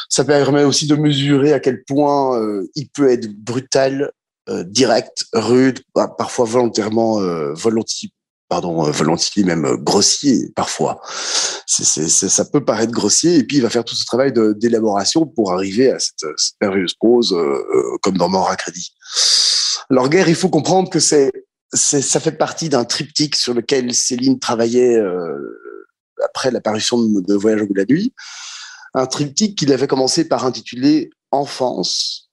[0.09, 4.13] Ça permet aussi de mesurer à quel point euh, il peut être brutal,
[4.49, 7.21] euh, direct, rude, parfois volontairement,
[7.55, 8.11] volontiers,
[8.53, 11.01] pardon, euh, volontiers même euh, grossier parfois.
[11.67, 15.91] Ça peut paraître grossier et puis il va faire tout ce travail d'élaboration pour arriver
[15.91, 17.35] à cette, cette merveilleuse prose
[18.03, 18.93] comme dans Mort à crédit.
[19.89, 21.33] Alors guerre, il faut comprendre que c'est,
[21.73, 25.01] ça fait partie d'un triptyque sur lequel Céline travaillait
[26.23, 28.13] après l'apparition de, de Voyage au bout de la nuit.
[28.93, 32.31] Un triptyque qu'il avait commencé par intituler Enfance,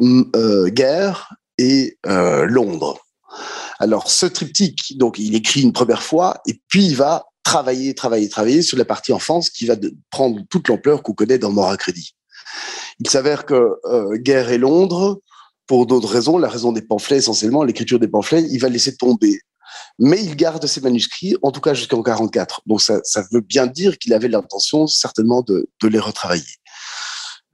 [0.00, 3.00] euh, guerre et euh, Londres.
[3.78, 8.28] Alors ce triptyque, donc il écrit une première fois et puis il va travailler, travailler,
[8.28, 9.76] travailler sur la partie enfance qui va
[10.10, 12.16] prendre toute l'ampleur qu'on connaît dans Mort à crédit.
[12.98, 15.20] Il s'avère que euh, Guerre et Londres,
[15.66, 19.40] pour d'autres raisons, la raison des pamphlets essentiellement, l'écriture des pamphlets, il va laisser tomber.
[19.98, 22.62] Mais il garde ses manuscrits, en tout cas jusqu'en 44.
[22.66, 26.44] Donc ça, ça veut bien dire qu'il avait l'intention certainement de, de les retravailler.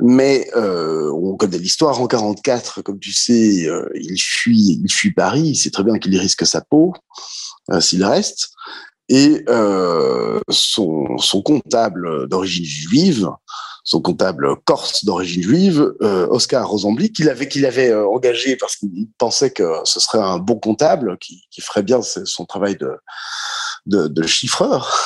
[0.05, 2.01] Mais euh, on connaît l'histoire.
[2.01, 5.43] En 44, comme tu sais, euh, il fuit, il fuit Paris.
[5.43, 6.93] Il sait très bien qu'il risque sa peau
[7.71, 8.51] euh, s'il reste.
[9.09, 9.45] Et
[10.49, 13.29] son, comptable d'origine juive,
[13.85, 19.51] son comptable corse d'origine juive, Oscar Rosenblick, qu'il avait, qu'il avait engagé parce qu'il pensait
[19.51, 22.97] que ce serait un bon comptable qui ferait bien son travail de,
[23.87, 25.05] de, de chiffreur,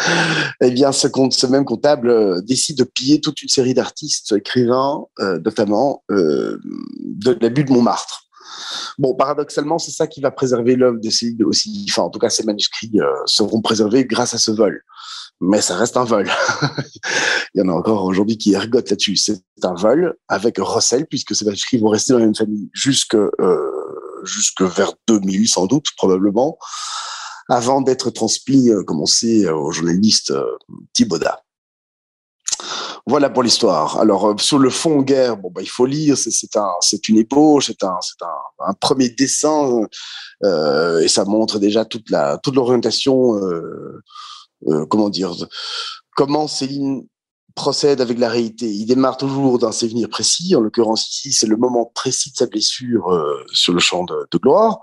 [0.60, 5.38] eh bien, ce, même comptable euh, décide de piller toute une série d'artistes, écrivains, euh,
[5.38, 6.60] notamment euh,
[7.00, 8.24] de l'abus de Montmartre.
[8.98, 11.86] Bon, paradoxalement, c'est ça qui va préserver l'œuvre de Céline aussi.
[11.90, 14.82] Enfin, en tout cas, ces manuscrits euh, seront préservés grâce à ce vol.
[15.40, 16.28] Mais ça reste un vol.
[17.54, 19.16] Il y en a encore aujourd'hui qui ergotent là-dessus.
[19.16, 23.16] C'est un vol avec Russell, puisque ces manuscrits vont rester dans la même famille jusque,
[24.24, 26.58] jusque vers 2000, sans doute, probablement
[27.48, 30.58] avant d'être transmis, euh, comme on sait, euh, au journaliste euh,
[30.92, 31.42] Thibaudat.
[33.06, 33.98] Voilà pour l'histoire.
[33.98, 36.18] Alors sur le fond guerre, bon bah il faut lire.
[36.18, 36.72] C'est un,
[37.08, 37.98] une ébauche, c'est un,
[38.60, 39.86] un, premier dessin
[40.44, 43.40] et ça montre déjà toute la toute l'orientation.
[44.90, 45.34] Comment dire
[46.16, 47.06] Comment Céline
[47.54, 48.68] procède avec la réalité.
[48.68, 50.54] Il démarre toujours d'un souvenir précis.
[50.54, 53.06] En l'occurrence ici, c'est le moment précis de sa blessure
[53.52, 54.80] sur le champ de gloire.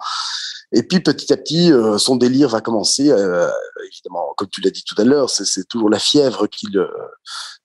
[0.72, 3.10] Et puis petit à petit, euh, son délire va commencer.
[3.10, 3.50] Euh,
[3.92, 6.78] évidemment, comme tu l'as dit tout à l'heure, c'est toujours la fièvre qu'il.
[6.78, 6.88] Euh,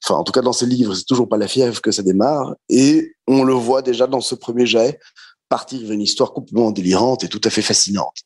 [0.04, 2.54] enfin, en tout cas, dans ses livres, c'est toujours pas la fièvre que ça démarre.
[2.68, 5.00] Et on le voit déjà dans ce premier jet
[5.48, 8.16] partir vers une histoire complètement délirante et tout à fait fascinante.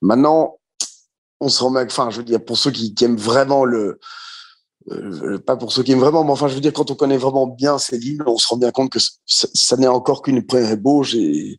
[0.00, 0.58] Maintenant,
[1.40, 1.84] on se remet.
[1.84, 4.00] Enfin, je veux dire, pour ceux qui, qui aiment vraiment le.
[4.90, 7.18] Euh, pas pour ceux qui aiment vraiment, mais enfin, je veux dire, quand on connaît
[7.18, 10.70] vraiment bien Céline, on se rend bien compte que ça, ça n'est encore qu'une première
[10.70, 11.58] ébauche et,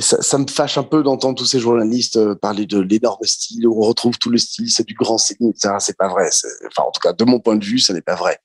[0.00, 3.82] ça, me fâche un peu d'entendre tous ces journalistes euh, parler de l'énorme style, où
[3.82, 5.74] on retrouve tout le style, c'est du grand Céline, etc.
[5.78, 6.28] C'est pas vrai.
[6.66, 8.38] Enfin, en tout cas, de mon point de vue, ça n'est pas vrai.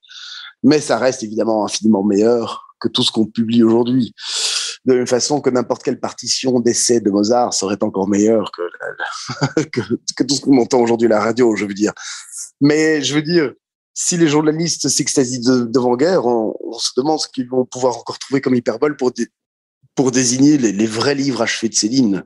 [0.64, 4.14] Mais ça reste évidemment infiniment meilleur que tout ce qu'on publie aujourd'hui.
[4.86, 9.64] De la même façon que n'importe quelle partition d'essai de Mozart serait encore meilleure que,
[9.72, 9.82] que,
[10.16, 11.94] que tout ce qu'on entend aujourd'hui à la radio, je veux dire.
[12.60, 13.54] Mais je veux dire,
[13.94, 18.18] si les journalistes s'extasient de, devant guerre, on, se demande ce qu'ils vont pouvoir encore
[18.18, 19.12] trouver comme hyperbole pour,
[19.96, 22.24] pour désigner les, vrais livres achevés de Céline.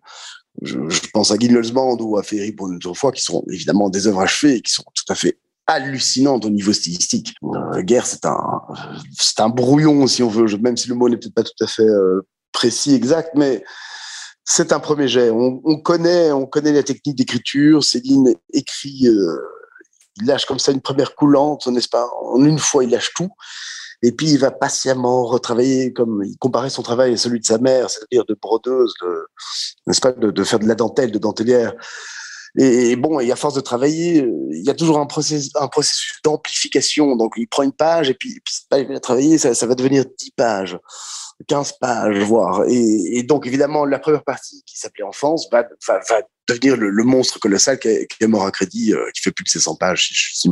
[0.62, 0.80] Je,
[1.13, 4.21] pense à Guinlesband ou à Ferry pour une autre fois, qui sont évidemment des œuvres
[4.21, 7.36] achevées et qui sont tout à fait hallucinantes au niveau stylistique.
[7.43, 8.62] Euh, Guerre, c'est un,
[9.19, 11.67] c'est un brouillon, si on veut, même si le mot n'est peut-être pas tout à
[11.67, 13.63] fait euh, précis, exact, mais
[14.45, 15.30] c'est un premier jet.
[15.30, 17.84] On, on, connaît, on connaît la technique d'écriture.
[17.84, 19.38] Céline écrit, euh,
[20.19, 23.30] il lâche comme ça une première coulante, n'est-ce pas En une fois, il lâche tout.
[24.04, 27.58] Et puis, il va patiemment retravailler, comme il comparait son travail à celui de sa
[27.58, 28.94] mère, c'est-à-dire de brodeuse,
[29.88, 31.74] n'est-ce pas, de, faire de la dentelle, de dentelière.
[32.60, 35.52] Et, bon, et à force de travailler, il y a toujours un processus,
[36.24, 37.16] d'amplification.
[37.16, 40.06] Donc, il prend une page et puis, puis il va travailler, ça, ça va devenir
[40.18, 40.80] 10 pages.
[41.48, 42.64] 15 pages, voire.
[42.68, 45.64] Et, et, donc, évidemment, la première partie qui s'appelait Enfance va,
[46.48, 49.44] devenir le, monstre colossal qui est, qui est mort à crédit, euh, qui fait plus
[49.44, 50.50] de 600 pages, si je suis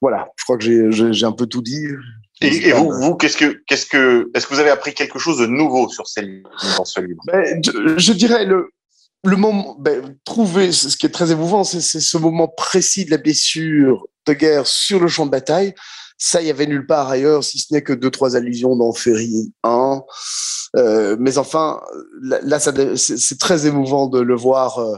[0.00, 1.86] Voilà, je crois que j'ai un peu tout dit.
[2.42, 5.38] Et, et vous, vous qu'est-ce que, qu'est-ce que, est-ce que vous avez appris quelque chose
[5.38, 7.20] de nouveau sur ces livres, dans ce livre?
[7.26, 8.70] Ben, je, je, dirais le,
[9.24, 13.18] le moment, ben, trouver, ce qui est très émouvant, c'est ce moment précis de la
[13.18, 15.74] blessure de guerre sur le champ de bataille.
[16.18, 18.92] Ça, il y avait nulle part ailleurs, si ce n'est que deux, trois allusions dans
[18.92, 20.02] Ferry 1.
[20.76, 21.80] Euh, mais enfin,
[22.20, 24.78] là, là c'est très émouvant de le voir.
[24.78, 24.96] Euh,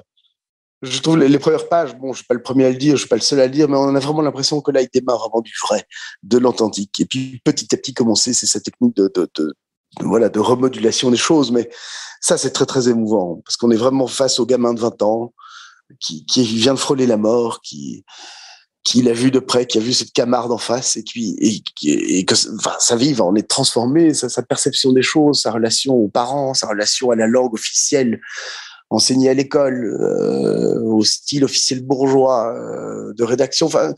[0.84, 3.00] je trouve les, premières pages, bon, je suis pas le premier à le dire, je
[3.00, 4.88] suis pas le seul à le dire, mais on a vraiment l'impression que là, il
[4.92, 5.84] démarre vraiment du vrai,
[6.22, 7.00] de l'authentique.
[7.00, 9.10] Et puis, petit à petit, commencer, c'est cette technique de,
[10.00, 11.50] voilà, de remodulation des choses.
[11.50, 11.70] Mais
[12.20, 15.32] ça, c'est très, très émouvant parce qu'on est vraiment face au gamin de 20 ans
[16.00, 18.04] qui, vient de frôler la mort, qui,
[19.02, 21.36] l'a vu de près, qui a vu cette camarde en face et qui
[21.82, 25.94] et, que sa vie va en être transformée, sa, sa, perception des choses, sa relation
[25.94, 28.20] aux parents, sa relation à la langue officielle
[28.90, 33.66] enseignée à l'école, euh, au style officiel bourgeois euh, de rédaction.
[33.66, 33.94] Enfin,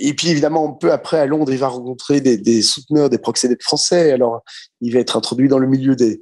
[0.00, 3.62] et puis évidemment, peu après à Londres, il va rencontrer des, des souteneurs des proxénètes
[3.62, 4.12] français.
[4.12, 4.42] Alors,
[4.80, 6.20] il va être introduit dans le milieu des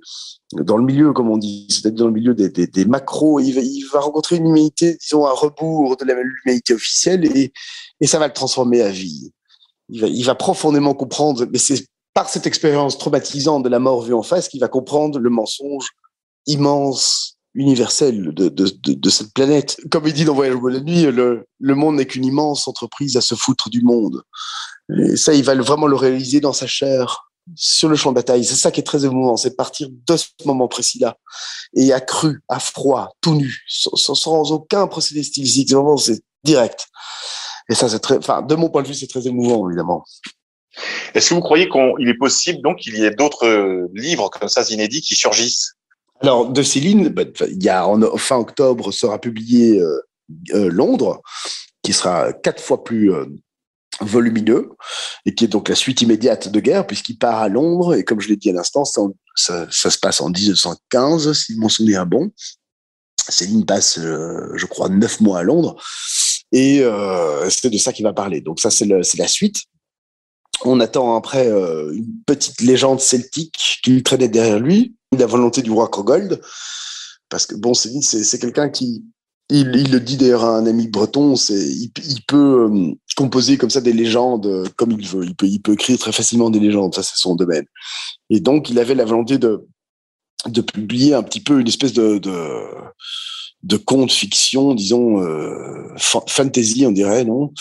[0.52, 3.98] dans le milieu, comme on dit, c'est-à-dire dans le milieu des, des, macros, il va,
[3.98, 7.52] rencontrer une humanité, disons, à rebours de la humanité officielle et,
[8.00, 9.32] et ça va le transformer à vie.
[9.88, 14.22] Il va profondément comprendre, mais c'est par cette expérience traumatisante de la mort vue en
[14.22, 15.90] face qu'il va comprendre le mensonge
[16.46, 19.78] immense, universel de, de, de, de, cette planète.
[19.90, 23.16] Comme il dit dans Voyage de la nuit, le, le monde n'est qu'une immense entreprise
[23.16, 24.22] à se foutre du monde.
[24.90, 28.44] Et ça, il va vraiment le réaliser dans sa chair sur le champ de bataille.
[28.44, 31.16] C'est ça qui est très émouvant, c'est partir de ce moment précis-là
[31.74, 35.72] et à cru, à froid, tout nu, sans, sans aucun procédé stylistique.
[35.72, 36.86] Vraiment, c'est direct.
[37.68, 40.04] Et ça, c'est très, enfin, de mon point de vue, c'est très émouvant, évidemment.
[41.14, 44.48] Est-ce que vous croyez qu'il est possible donc qu'il y ait d'autres euh, livres comme
[44.48, 45.75] ça inédits qui surgissent?
[46.20, 50.00] Alors de Céline, bah, y a en fin octobre sera publié euh,
[50.54, 51.20] euh, Londres,
[51.82, 53.26] qui sera quatre fois plus euh,
[54.00, 54.70] volumineux
[55.24, 58.20] et qui est donc la suite immédiate de guerre puisqu'il part à Londres et comme
[58.20, 58.84] je l'ai dit à l'instant
[59.34, 62.30] ça, se passe en 1915 si mon souvenir est bon.
[63.28, 65.82] Céline passe je crois neuf mois à Londres
[66.52, 66.82] et
[67.48, 68.40] c'est de ça qu'il va parler.
[68.40, 69.56] Donc ça c'est la suite
[70.64, 75.70] on attend après euh, une petite légende celtique qui traînait derrière lui la volonté du
[75.70, 76.40] roi Krogold
[77.28, 79.04] parce que bon c'est quelqu'un qui
[79.48, 81.92] il, le dit d'ailleurs à un ami breton, c'est il,
[82.26, 85.24] peut euh, composer comme ça des légendes euh, comme il veut.
[85.24, 87.64] Il peut, il peut écrire très facilement des légendes, ça c'est son domaine.
[88.28, 89.64] Et donc il avait la volonté de
[90.46, 92.18] de publier un petit peu une espèce de
[93.62, 95.24] de, conte fiction, disons
[95.96, 97.52] fantasy, on dirait, non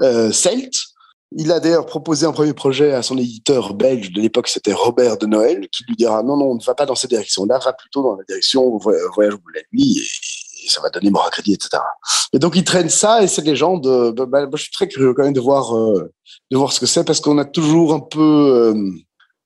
[0.00, 0.80] euh, Celte.
[1.32, 5.18] Il a d'ailleurs proposé un premier projet à son éditeur belge de l'époque, c'était Robert
[5.18, 7.72] de Noël, qui lui dira non, non, on ne va pas dans cette direction-là, va
[7.72, 9.98] plutôt dans la direction Voyage au bout de la nuit.
[9.98, 11.80] Et, ça va donner mort à crédit, etc.
[12.32, 13.86] Et donc, ils traînent ça et ces légendes.
[13.86, 16.12] Euh, bah, je suis très curieux quand même de voir, euh,
[16.50, 18.74] de voir ce que c'est parce qu'on a toujours un peu.
[18.74, 18.90] Euh,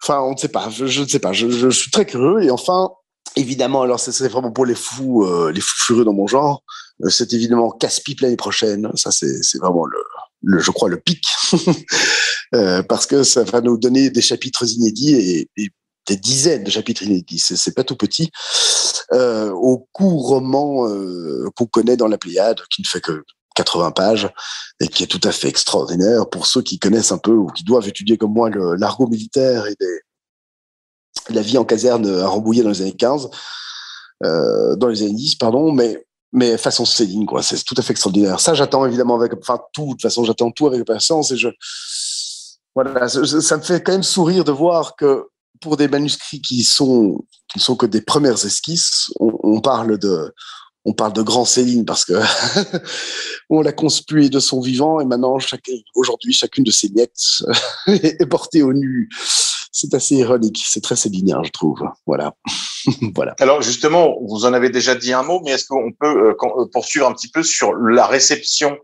[0.03, 0.71] enfin, on ne sait pas.
[0.71, 1.35] Je, ne sais pas.
[1.35, 2.43] Je, je, suis très curieux.
[2.43, 2.91] Et enfin,
[3.37, 6.63] évidemment, alors c'est vraiment pour les fous, euh, les fous furieux dans mon genre.
[7.09, 8.91] C'est évidemment casse-pipe l'année prochaine.
[8.95, 9.99] Ça, c'est vraiment le,
[10.43, 11.25] le, je crois, le pic.
[12.89, 15.15] parce que ça va nous donner des chapitres inédits
[15.57, 15.73] et,
[16.07, 18.31] des dizaines de chapitres inédits, c'est pas tout petit,
[19.13, 23.25] euh, au court roman euh, qu'on connaît dans la Pléiade, qui ne fait que
[23.55, 24.31] 80 pages
[24.81, 27.65] et qui est tout à fait extraordinaire pour ceux qui connaissent un peu ou qui
[27.65, 29.75] doivent étudier comme moi l'argot militaire et
[31.29, 33.31] la vie en caserne à Rambouillet dans les années 15,
[34.25, 37.43] euh, dans les années 10, pardon, mais mais façon Céline, quoi.
[37.43, 38.41] C'est tout à fait extraordinaire.
[38.41, 41.49] Ça, j'attends évidemment avec, enfin, tout, de toute façon, j'attends tout avec patience et je,
[42.75, 45.27] voilà, ça me fait quand même sourire de voir que
[45.61, 50.33] pour des manuscrits qui sont qui sont que des premières esquisses, on, on, parle de
[50.85, 52.15] on parle de grand Céline parce que
[53.51, 55.37] on l'a conspué de son vivant et maintenant
[55.95, 57.43] aujourd'hui chacune de ses miettes
[57.87, 59.11] est portée au nu.
[59.73, 61.81] C'est assez ironique, c'est très célinien, je trouve.
[62.07, 62.35] Voilà.
[63.15, 63.35] voilà.
[63.39, 67.07] Alors justement, vous en avez déjà dit un mot, mais est-ce qu'on peut euh, poursuivre
[67.07, 68.77] un petit peu sur la réception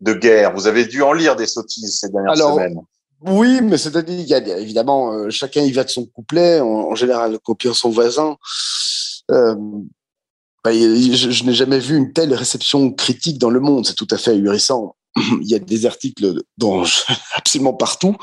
[0.00, 0.52] de guerre?
[0.54, 2.80] Vous avez dû en lire des sottises ces dernières Alors, semaines.
[3.24, 6.66] Oui, mais c'est-à-dire, il y a évidemment, euh, chacun y va de son couplet, en,
[6.66, 8.36] en général copiant son voisin.
[9.30, 9.54] Euh,
[10.64, 14.08] bah, je, je n'ai jamais vu une telle réception critique dans le monde, c'est tout
[14.10, 14.96] à fait ahurissant.
[15.16, 16.84] Il y a des articles dans
[17.36, 18.16] absolument partout.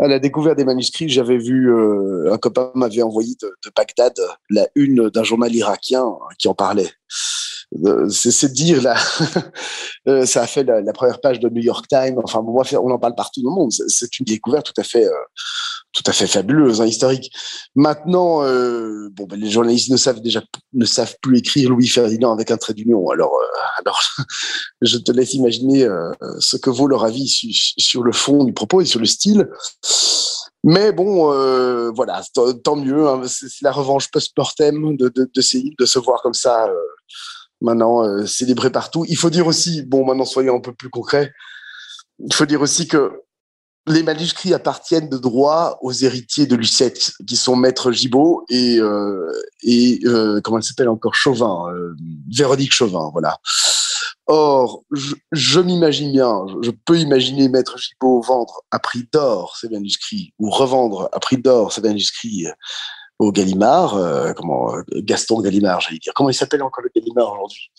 [0.00, 4.14] À la découverte des manuscrits, j'avais vu, euh, un copain m'avait envoyé de, de, Bagdad
[4.48, 6.06] la une d'un journal irakien
[6.38, 6.88] qui en parlait.
[7.84, 8.96] Euh, c'est dire là,
[10.08, 12.18] euh, ça a fait la, première page de New York Times.
[12.22, 13.72] Enfin, on en parle partout dans le monde.
[13.72, 15.12] C'est une découverte tout à fait, euh,
[15.92, 17.30] tout à fait fabuleuse, hein, historique.
[17.74, 20.42] Maintenant, bon, ben, les journalistes ne savent déjà
[20.72, 23.10] ne savent plus écrire Louis Ferdinand avec un trait d'union.
[23.10, 23.32] Alors,
[23.78, 24.00] alors,
[24.80, 25.86] je te laisse imaginer
[26.40, 29.48] ce que vaut leur avis sur le fond du propos et sur le style.
[30.64, 31.26] Mais bon,
[31.92, 32.22] voilà,
[32.64, 33.08] tant mieux.
[33.08, 36.68] Hein, c'est la revanche post-mortem de, de se voir comme ça
[37.60, 39.04] maintenant euh, célébré partout.
[39.08, 41.32] Il faut dire aussi, bon, maintenant soyons un peu plus concrets,
[42.18, 43.22] il faut dire aussi que
[43.86, 49.32] les manuscrits appartiennent de droit aux héritiers de Lucette, qui sont Maître Gibault et, euh,
[49.62, 51.64] et euh, comment elle s'appelle encore Chauvin,
[52.30, 53.38] Véronique Chauvin, voilà.
[54.26, 59.70] Or, je, je m'imagine bien, je peux imaginer Maître Gibault vendre à prix d'or ces
[59.70, 62.46] manuscrits ou revendre à prix d'or ces manuscrits
[63.18, 66.12] au Gallimard, euh, comment Gaston Gallimard, j'allais dire.
[66.14, 67.70] Comment il s'appelle encore le Gallimard aujourd'hui?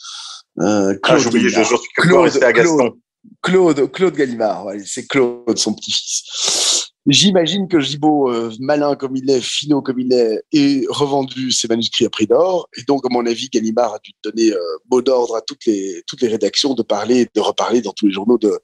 [0.60, 2.98] Euh, ah, Claude, ah, oublié, je, je Claude, à Gaston.
[3.42, 6.90] Claude, Claude Gallimard, c'est Claude, son petit-fils.
[7.10, 11.68] J'imagine que Gibault, euh, malin comme il est, finot comme il est, ait revendu ses
[11.68, 12.70] manuscrits à prix d'or.
[12.78, 14.60] Et donc, à mon avis, Gallimard a dû donner euh,
[14.92, 18.12] mot d'ordre à toutes les, toutes les rédactions de parler, de reparler dans tous les
[18.12, 18.60] journaux de,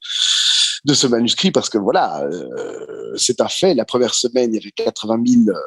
[0.85, 3.73] de ce manuscrit parce que voilà, euh, c'est un fait.
[3.73, 5.57] La première semaine, il y avait 80 000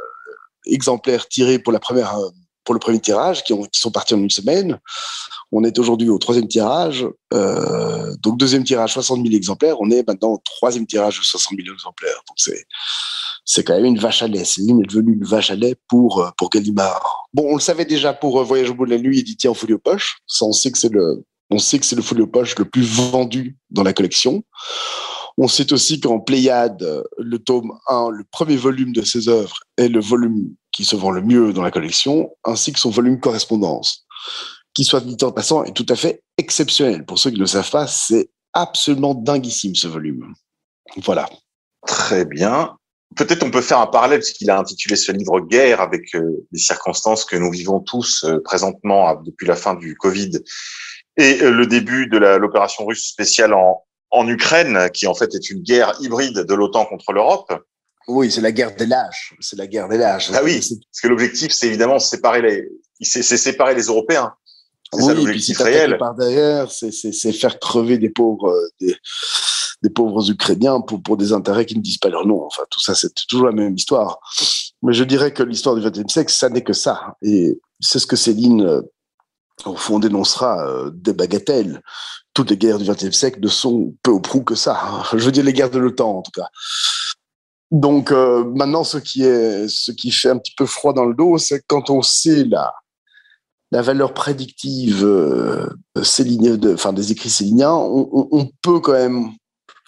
[0.69, 2.29] exemplaires tirés pour la première euh,
[2.69, 4.79] pour le premier tirage qui, ont, qui sont partis en une semaine.
[5.53, 7.07] On est aujourd'hui au troisième tirage.
[7.33, 9.81] Euh, donc, deuxième tirage, 60 000 exemplaires.
[9.81, 12.21] On est maintenant au troisième tirage de 60 000 exemplaires.
[12.29, 12.67] Donc, c'est,
[13.47, 14.45] c'est quand même une vache à lait.
[14.45, 17.29] Céline est devenue une vache à lait pour, euh, pour Gallimard.
[17.33, 19.79] Bon, on le savait déjà pour Voyage au bout de la nuit, édité en folio
[19.79, 20.19] poche.
[20.27, 22.83] Ça, on sait que c'est le, on sait que c'est le folio poche le plus
[22.83, 24.43] vendu dans la collection.
[25.41, 29.89] On sait aussi qu'en Pléiade, le tome 1, le premier volume de ses œuvres, est
[29.89, 34.05] le volume qui se vend le mieux dans la collection, ainsi que son volume correspondance,
[34.75, 37.07] qui soit dit en passant est tout à fait exceptionnel.
[37.07, 40.35] Pour ceux qui ne le savent pas, c'est absolument dinguissime ce volume.
[41.05, 41.29] Voilà.
[41.87, 42.77] Très bien.
[43.17, 46.59] Peut-être on peut faire un parallèle, puisqu'il a intitulé ce livre Guerre avec euh, les
[46.59, 50.33] circonstances que nous vivons tous euh, présentement depuis la fin du Covid
[51.17, 55.51] et euh, le début de l'opération russe spéciale en, en Ukraine, qui en fait est
[55.51, 57.53] une guerre hybride de l'OTAN contre l'Europe.
[58.09, 59.35] Oui, c'est la guerre des lâches.
[59.41, 60.31] C'est la guerre des lâches.
[60.33, 62.69] Ah oui, parce que l'objectif, c'est évidemment séparer les,
[63.03, 64.33] c'est séparer les Européens.
[64.93, 65.99] C'est oui, ça l'objectif réel.
[65.99, 68.97] Par derrière, c'est faire crever des pauvres, des,
[69.83, 72.47] des, pauvres Ukrainiens pour, pour des intérêts qui ne disent pas leur nom.
[72.47, 74.19] Enfin, tout ça, c'est toujours la même histoire.
[74.83, 77.17] Mais je dirais que l'histoire du XXe siècle, ça n'est que ça.
[77.21, 78.81] Et c'est ce que Céline, euh,
[79.67, 81.83] au fond, dénoncera euh, des bagatelles
[82.39, 84.81] toutes les guerres du XXe siècle ne sont peu ou prou que ça.
[84.81, 85.03] Hein.
[85.13, 86.49] Je veux dire les guerres de l'OTAN en tout cas.
[87.71, 91.15] Donc euh, maintenant, ce qui est, ce qui fait un petit peu froid dans le
[91.15, 92.73] dos, c'est quand on sait la
[93.71, 99.33] la valeur prédictive euh, de, enfin des écrits céliniens, on, on, peut quand même.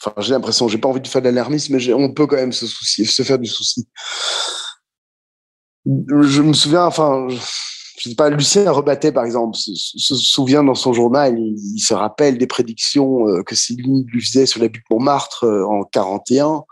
[0.02, 2.52] Enfin, j'ai l'impression, j'ai pas envie de faire de l'alarmisme, mais on peut quand même
[2.52, 3.88] se soucier, se faire du souci.
[5.86, 7.28] Je me souviens, enfin,
[8.08, 12.46] sais pas, Lucien Rebattet, par exemple, se, souvient dans son journal, il, se rappelle des
[12.46, 16.62] prédictions euh, que Céline lui faisait sur la butte Montmartre euh, en 41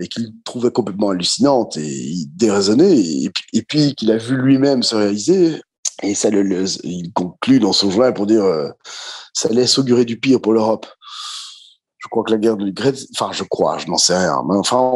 [0.00, 4.82] et qu'il trouvait complètement hallucinante et il déraisonnait et, et puis qu'il a vu lui-même
[4.82, 5.58] se réaliser
[6.02, 8.68] et ça il conclut dans son journal pour dire euh,
[9.32, 10.86] ça laisse augurer du pire pour l'Europe.
[11.98, 14.56] Je crois que la guerre de Grèce, enfin je crois, je n'en sais rien, mais
[14.56, 14.92] enfin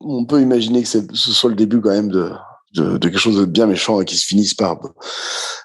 [0.00, 2.32] on peut imaginer que ce soit le début quand même de,
[2.74, 4.78] de, quelque chose de bien méchant et qui se finissent par.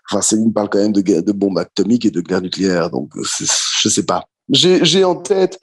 [0.09, 3.89] Enfin, Céline parle quand même de, de bombes atomiques et de guerre nucléaire, donc je
[3.89, 4.25] sais pas.
[4.49, 5.59] J'ai en tête,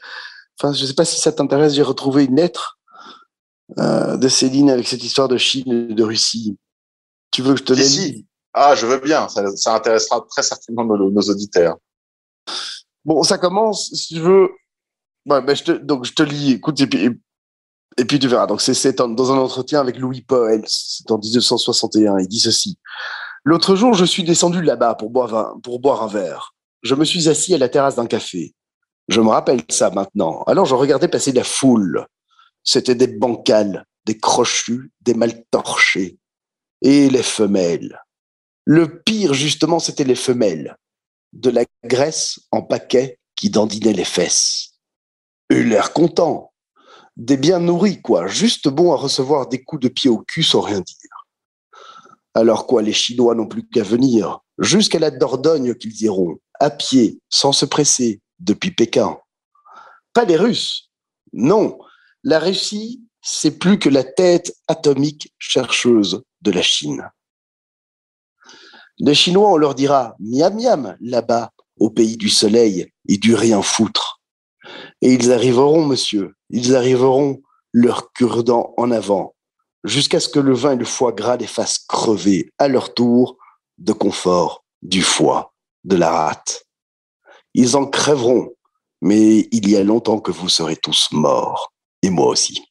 [0.59, 2.79] enfin, je sais pas si ça t'intéresse, j'ai retrouvé une lettre
[3.79, 6.57] euh, de Céline avec cette histoire de Chine et de Russie.
[7.31, 10.85] Tu veux que je te lise Ah, je veux bien, ça, ça intéressera très certainement
[10.85, 11.77] nos, nos, auditeurs.
[13.05, 14.49] Bon, ça commence, si tu veux.
[15.27, 17.21] Ouais, ben je te, donc je te lis, écoute, et puis,
[17.97, 18.47] et puis tu verras.
[18.47, 22.19] Donc c'est dans un entretien avec Louis Poel, c'est en 1961.
[22.19, 22.79] Il dit ceci
[23.45, 26.55] L'autre jour, je suis descendu là-bas pour boire, un, verre.
[26.83, 28.55] Je me suis assis à la terrasse d'un café.
[29.09, 30.43] Je me rappelle ça maintenant.
[30.47, 32.07] Alors je regardais passer la foule.
[32.63, 36.19] C'était des bancales, des crochus, des mal torchés.
[36.83, 38.01] Et les femelles.
[38.65, 40.77] Le pire, justement, c'était les femelles.
[41.33, 44.79] De la graisse en paquet qui dandinait les fesses.
[45.51, 46.50] Eu l'air content,
[47.17, 50.61] des bien nourris, quoi, juste bons à recevoir des coups de pied au cul sans
[50.61, 51.27] rien dire.
[52.35, 57.21] Alors quoi, les Chinois n'ont plus qu'à venir, jusqu'à la Dordogne qu'ils iront, à pied,
[57.29, 59.19] sans se presser, depuis Pékin.
[60.13, 60.91] Pas les Russes.
[61.33, 61.79] Non,
[62.25, 67.09] la Russie, c'est plus que la tête atomique chercheuse de la Chine.
[68.99, 73.63] Les Chinois, on leur dira miam miam là-bas, au pays du soleil et du rien
[73.63, 74.10] foutre.
[75.03, 77.41] Et ils arriveront, monsieur, ils arriveront,
[77.73, 79.35] leur cure-dent en avant,
[79.85, 83.39] jusqu'à ce que le vin et le foie gras les fassent crever à leur tour
[83.79, 85.55] de confort du foie,
[85.85, 86.65] de la rate.
[87.55, 88.55] Ils en crèveront,
[89.01, 92.65] mais il y a longtemps que vous serez tous morts, et moi aussi.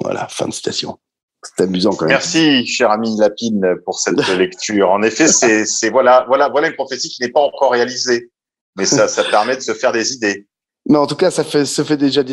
[0.00, 0.98] Voilà, fin de citation.
[1.42, 2.14] C'est amusant quand même.
[2.14, 4.90] Merci, cher ami Lapine, pour cette lecture.
[4.90, 8.30] En effet, c'est, c'est voilà, voilà, voilà une prophétie qui n'est pas encore réalisée,
[8.76, 10.46] mais ça, ça permet de se faire des idées.
[10.90, 12.24] Mais en tout cas, ça ça fait déjà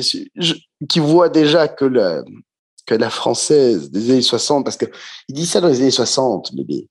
[0.90, 2.24] qui voit déjà que la,
[2.88, 4.88] que la française des années 60, parce que
[5.28, 6.88] il dit ça dans les années 60, mais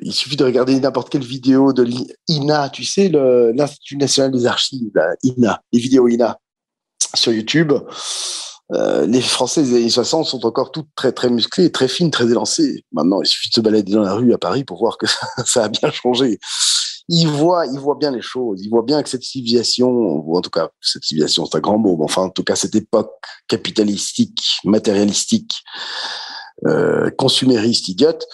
[0.00, 4.90] il suffit de regarder n'importe quelle vidéo de l'INA, tu sais, l'Institut national des archives,
[5.24, 6.38] INA, les vidéos INA
[7.14, 7.74] sur YouTube.
[8.72, 12.24] Euh, les Français des années 60 sont encore toutes très très musclées, très fines, très
[12.30, 12.82] élancées.
[12.92, 15.06] Maintenant, il suffit de se balader dans la rue à Paris pour voir que
[15.44, 16.38] ça a bien changé.
[17.08, 18.62] Ils voient, ils voient bien les choses.
[18.62, 21.78] Ils voient bien que cette civilisation, ou en tout cas, cette civilisation, c'est un grand
[21.78, 23.12] mot, mais enfin, en tout cas, cette époque
[23.48, 25.62] capitalistique, matérialistique,
[26.66, 28.26] euh, consumériste, idiote,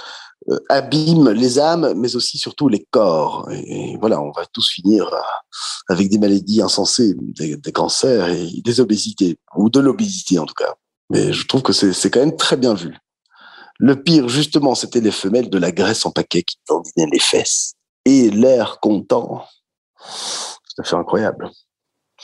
[0.51, 3.49] euh, abîme les âmes, mais aussi surtout les corps.
[3.53, 5.21] Et, voilà, on va tous finir euh,
[5.89, 10.55] avec des maladies insensées, des, des, cancers et des obésités, ou de l'obésité en tout
[10.55, 10.75] cas.
[11.11, 12.97] Mais je trouve que c'est quand même très bien vu.
[13.79, 17.75] Le pire, justement, c'était les femelles de la graisse en paquet qui tendinaient les fesses.
[18.05, 19.45] Et l'air content.
[20.67, 21.51] C'est à fait incroyable.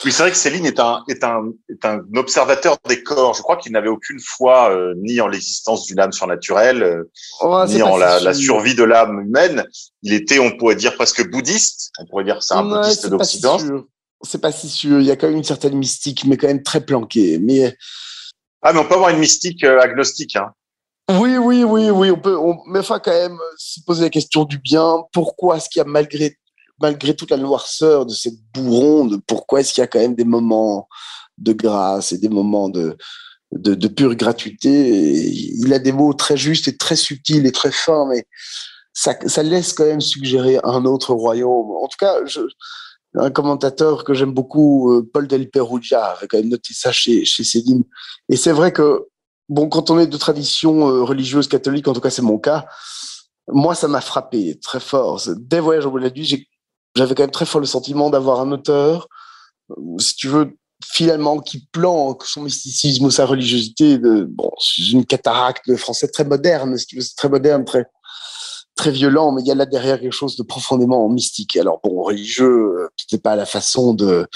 [0.03, 3.35] Oui, c'est vrai que Céline est un, est un, est un observateur des corps.
[3.35, 7.11] Je crois qu'il n'avait aucune foi euh, ni en l'existence d'une âme surnaturelle, euh,
[7.41, 9.65] oh, ni en la, la, survie de l'âme humaine.
[10.01, 11.91] Il était, on pourrait dire, presque bouddhiste.
[11.99, 13.57] On pourrait dire c'est un ouais, bouddhiste d'Occident.
[14.23, 14.99] C'est pas si sûr.
[14.99, 17.37] Il y a quand même une certaine mystique, mais quand même très planquée.
[17.39, 17.75] Mais
[18.63, 20.35] ah, mais on peut avoir une mystique euh, agnostique.
[20.35, 20.51] Hein.
[21.19, 22.11] Oui, oui, oui, oui.
[22.11, 25.03] On peut, on, mais enfin, quand même, se poser la question du bien.
[25.11, 26.37] Pourquoi est-ce qu'il y a malgré
[26.81, 30.25] malgré toute la noirceur de cette bourronde, pourquoi est-ce qu'il y a quand même des
[30.25, 30.87] moments
[31.37, 32.97] de grâce et des moments de,
[33.51, 35.29] de, de pure gratuité?
[35.29, 38.25] Il a des mots très justes et très subtils et très fins, mais
[38.93, 41.71] ça, ça laisse quand même suggérer un autre royaume.
[41.71, 42.41] En tout cas, je,
[43.15, 47.25] un commentateur que j'aime beaucoup, euh, Paul Del Perugia, avait quand même noté ça chez,
[47.25, 47.83] chez Céline.
[48.29, 49.07] Et c'est vrai que,
[49.49, 52.65] bon, quand on est de tradition euh, religieuse catholique, en tout cas c'est mon cas,
[53.47, 55.21] moi ça m'a frappé très fort.
[55.37, 56.11] Dès Voyage au bout de la
[56.95, 59.07] j'avais quand même très fort le sentiment d'avoir un auteur,
[59.71, 64.51] euh, si tu veux, finalement, qui planque son mysticisme ou sa religiosité de, bon,
[64.91, 67.85] une cataracte de français très moderne, si tu veux, très moderne, très,
[68.75, 71.55] très violent, mais il y a là derrière quelque chose de profondément mystique.
[71.57, 74.27] Alors bon, religieux, euh, peut-être pas à la façon de,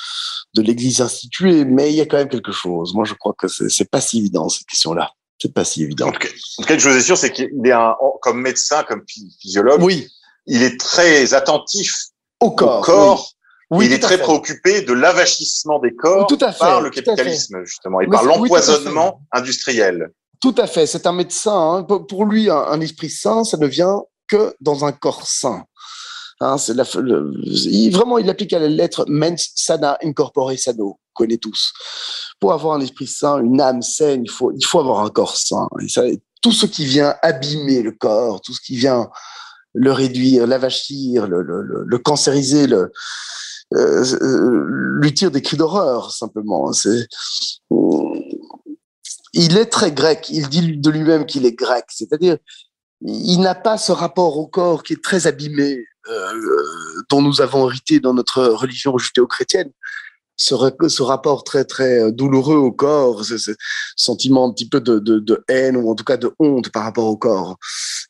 [0.54, 2.94] de l'église instituée, mais il y a quand même quelque chose.
[2.94, 5.12] Moi, je crois que c'est pas si évident, cette question-là.
[5.42, 6.12] C'est pas si évident.
[6.12, 6.30] Cas,
[6.66, 9.84] quelque chose est sûr, c'est qu'il est un, comme médecin, comme physiologue.
[9.84, 10.08] Oui.
[10.48, 11.94] Il est très attentif
[12.40, 12.80] au corps.
[12.80, 13.32] Au corps.
[13.72, 13.88] Oui.
[13.88, 18.00] il est très préoccupé de l'avachissement des corps tout à fait, par le capitalisme, justement,
[18.00, 20.12] et par l'empoisonnement industriel.
[20.40, 20.86] Tout à fait.
[20.86, 21.78] C'est un médecin.
[21.80, 21.84] Hein.
[21.84, 25.66] Pour lui, un, esprit sain, ça ne vient que dans un corps sain.
[26.42, 31.00] Hein, la, vraiment, il applique à la lettre mens sana incorpore sano.
[31.14, 31.72] connaît tous.
[32.40, 35.68] Pour avoir un esprit sain, une âme saine, il faut, avoir un corps sain.
[36.42, 39.10] Tout ce qui vient abîmer le corps, tout ce qui vient
[39.74, 42.88] le réduire, l'avachir, le, cancériser, euh,
[43.74, 44.66] euh,
[45.00, 46.72] lui tire des cris d'horreur, simplement.
[46.74, 47.08] C'est,
[49.34, 52.38] il est très grec, il dit de lui-même qu'il est grec, c'est-à-dire
[53.02, 56.34] il n'a pas ce rapport au corps qui est très abîmé, euh,
[57.10, 59.72] dont nous avons hérité dans notre religion judéo-chrétienne
[60.38, 60.56] ce,
[60.88, 63.52] ce, rapport très très euh, douloureux au corps, ce, ce
[63.96, 66.84] sentiment un petit peu de, de, de, haine ou en tout cas de honte par
[66.84, 67.58] rapport au corps.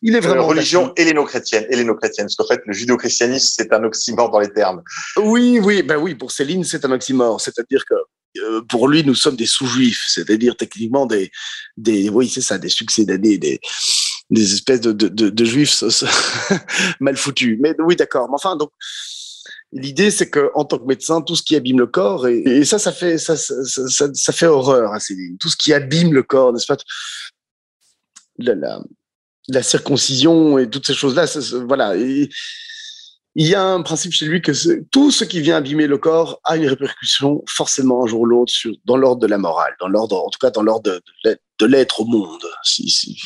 [0.01, 4.31] Il est vraiment euh, religion héléno-chrétienne, héléno-chrétienne, parce qu'en fait le judéo-christianisme c'est un oxymore
[4.31, 4.81] dans les termes.
[5.17, 7.95] Oui, oui, ben oui, pour Céline c'est un oxymore, c'est-à-dire que
[8.39, 11.31] euh, pour lui nous sommes des sous-juifs, c'est-à-dire techniquement des,
[11.77, 13.59] des, oui c'est ça, des succès d'années, des
[14.29, 15.83] des espèces de, de, juifs
[16.99, 17.57] mal foutus.
[17.59, 18.27] Mais oui, d'accord.
[18.29, 18.71] Mais enfin, donc,
[19.71, 22.79] L'idée, c'est que en tant que médecin, tout ce qui abîme le corps, et, ça,
[22.79, 25.37] ça fait, ça, ça, fait horreur à Céline.
[25.37, 26.77] Tout ce qui abîme le corps, n'est-ce pas?
[28.37, 28.79] La,
[29.49, 31.25] la, circoncision et toutes ces choses-là,
[31.67, 31.93] voilà.
[33.35, 34.51] Il y a un principe chez lui que
[34.91, 38.53] tout ce qui vient abîmer le corps a une répercussion forcément un jour ou l'autre
[38.85, 42.05] dans l'ordre de la morale, dans l'ordre, en tout cas dans l'ordre de, l'être au
[42.05, 42.45] monde.
[42.63, 43.19] Si, si.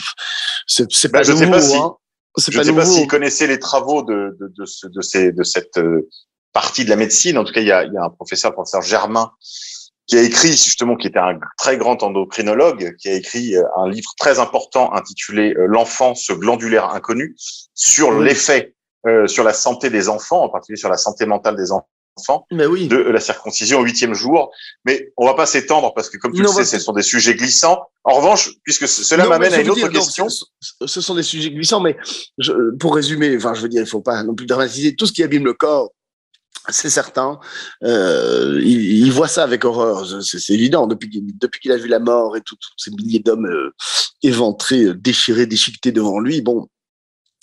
[0.66, 1.94] C'est bah, pas nouveau, pas si, hein.
[2.38, 5.44] Je ne sais pas s'il connaissait les travaux de, de, de, ce, de, ces, de
[5.44, 6.08] cette euh,
[6.54, 7.38] partie de la médecine.
[7.38, 9.32] En tout cas, il y a, il y a un professeur, le professeur Germain,
[10.08, 13.90] qui a écrit justement, qui était un très grand endocrinologue, qui a écrit euh, un
[13.90, 17.36] livre très important intitulé euh, L'enfant, ce glandulaire inconnu,
[17.76, 18.74] sur l'effet
[19.08, 22.66] euh, sur la santé des enfants, en particulier sur la santé mentale des enfants, Mais
[22.66, 22.88] oui.
[22.88, 24.52] de la circoncision au huitième jour.
[24.86, 27.02] Mais on va pas s'étendre parce que, comme tu Non, le sais, ce sont des
[27.02, 27.82] sujets glissants.
[28.04, 30.28] En revanche, puisque ce- cela m'amène à une autre dire, question.
[30.30, 30.44] ce,
[30.86, 31.96] ce sont des sujets glissants, mais
[32.38, 34.96] je, pour résumer, enfin, je veux dire, il faut pas non plus dramatiser.
[34.96, 35.92] Tout ce qui abîme le corps,
[36.70, 37.40] c'est certain.
[37.84, 40.06] Euh, il, il voit ça avec horreur.
[40.22, 40.88] C'est évident.
[40.88, 43.74] Depuis, qu'il- depuis qu'il a vu la mort et tout- tous ces milliers d'hommes euh,
[44.24, 46.68] éventrés, déchirés, déchiquetés devant lui, bon,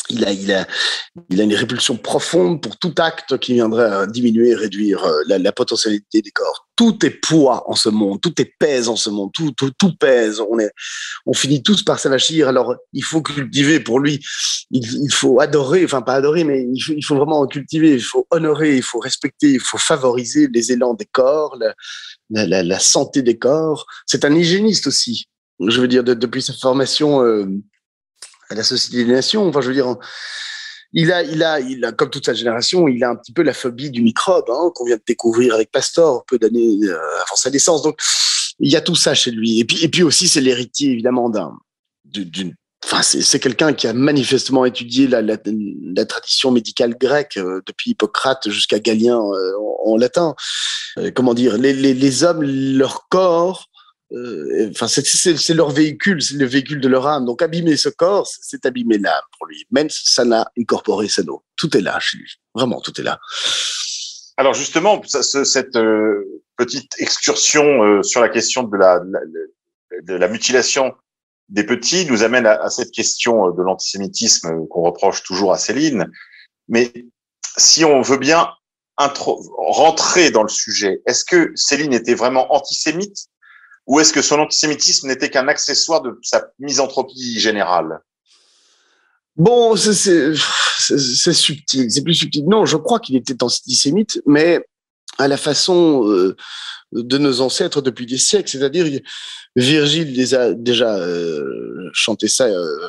[0.09, 0.67] il a, il a,
[1.31, 5.53] il a une répulsion profonde pour tout acte qui viendrait diminuer, réduire euh, la, la
[5.53, 6.67] potentialité des corps.
[6.77, 9.97] Tout est poids en ce monde, tout est pèse en ce monde, tout, tout, tout
[9.97, 10.41] pèse.
[10.41, 10.71] On est,
[11.25, 12.49] on finit tous par s'avachir.
[12.49, 14.23] Alors, il faut cultiver pour lui.
[14.71, 17.95] Il, il faut adorer, enfin pas adorer, mais il faut, il faut vraiment cultiver.
[17.95, 21.75] Il faut honorer, il faut respecter, il faut favoriser les élans des corps, la,
[22.31, 23.87] la, la, la santé des corps.
[24.05, 25.27] C'est un hygiéniste aussi.
[25.67, 27.47] Je veux dire, de- depuis sa formation euh,
[28.51, 29.47] à la Société des Nations.
[29.49, 29.97] Enfin, je veux dire,
[30.93, 33.43] il a, il a, il a, comme toute sa génération, il a un petit peu
[33.43, 37.37] la phobie du microbe hein, qu'on vient de découvrir avec Pasteur peu d'années euh, avant
[37.37, 37.83] sa naissance.
[37.83, 37.99] Donc,
[38.59, 39.61] il y a tout ça chez lui.
[39.61, 41.53] Et puis, et puis aussi, c'est l'héritier évidemment d'un,
[42.05, 47.61] d'une, enfin, c'est, quelqu'un qui a manifestement étudié la, la, la tradition médicale grecque euh,
[47.67, 49.53] depuis Hippocrate jusqu'à Galien euh,
[49.85, 50.35] en, latin.
[50.99, 53.69] Euh, comment dire, les, les, les hommes, leur corps
[54.13, 57.25] enfin, c'est, leur véhicule, c'est le véhicule de leur âme.
[57.25, 59.65] Donc, abîmer ce corps, c'est, abîmer l'âme pour lui.
[59.71, 61.43] Même si ça n'a incorporé sa eau.
[61.57, 62.31] Tout est là chez lui.
[62.55, 63.19] Vraiment, tout est là.
[64.39, 69.21] Alors justement, ça- ce- cette euh, petite excursion euh, sur la question de la, la,
[70.03, 70.95] de la mutilation
[71.49, 75.55] des petits nous amène à, à cette question euh, de l'antisémitisme euh, qu'on reproche toujours
[75.55, 76.11] à Céline.
[76.69, 76.93] Mais
[77.57, 78.51] si on veut bien
[78.99, 83.29] intro- rentrer dans le sujet, est-ce que Céline était vraiment antisémite?
[83.87, 88.01] Ou est-ce que son antisémitisme n'était qu'un accessoire de sa misanthropie générale?
[89.37, 90.35] Bon, c'est,
[91.35, 92.45] subtil, c'est plus subtil.
[92.47, 94.67] Non, je crois qu'il était antisémite, mais
[95.19, 96.37] à la façon euh,
[96.93, 98.49] de nos ancêtres depuis des siècles.
[98.49, 99.01] C'est-à-dire,
[99.55, 102.89] Virgile les a déjà euh, chanté ça euh,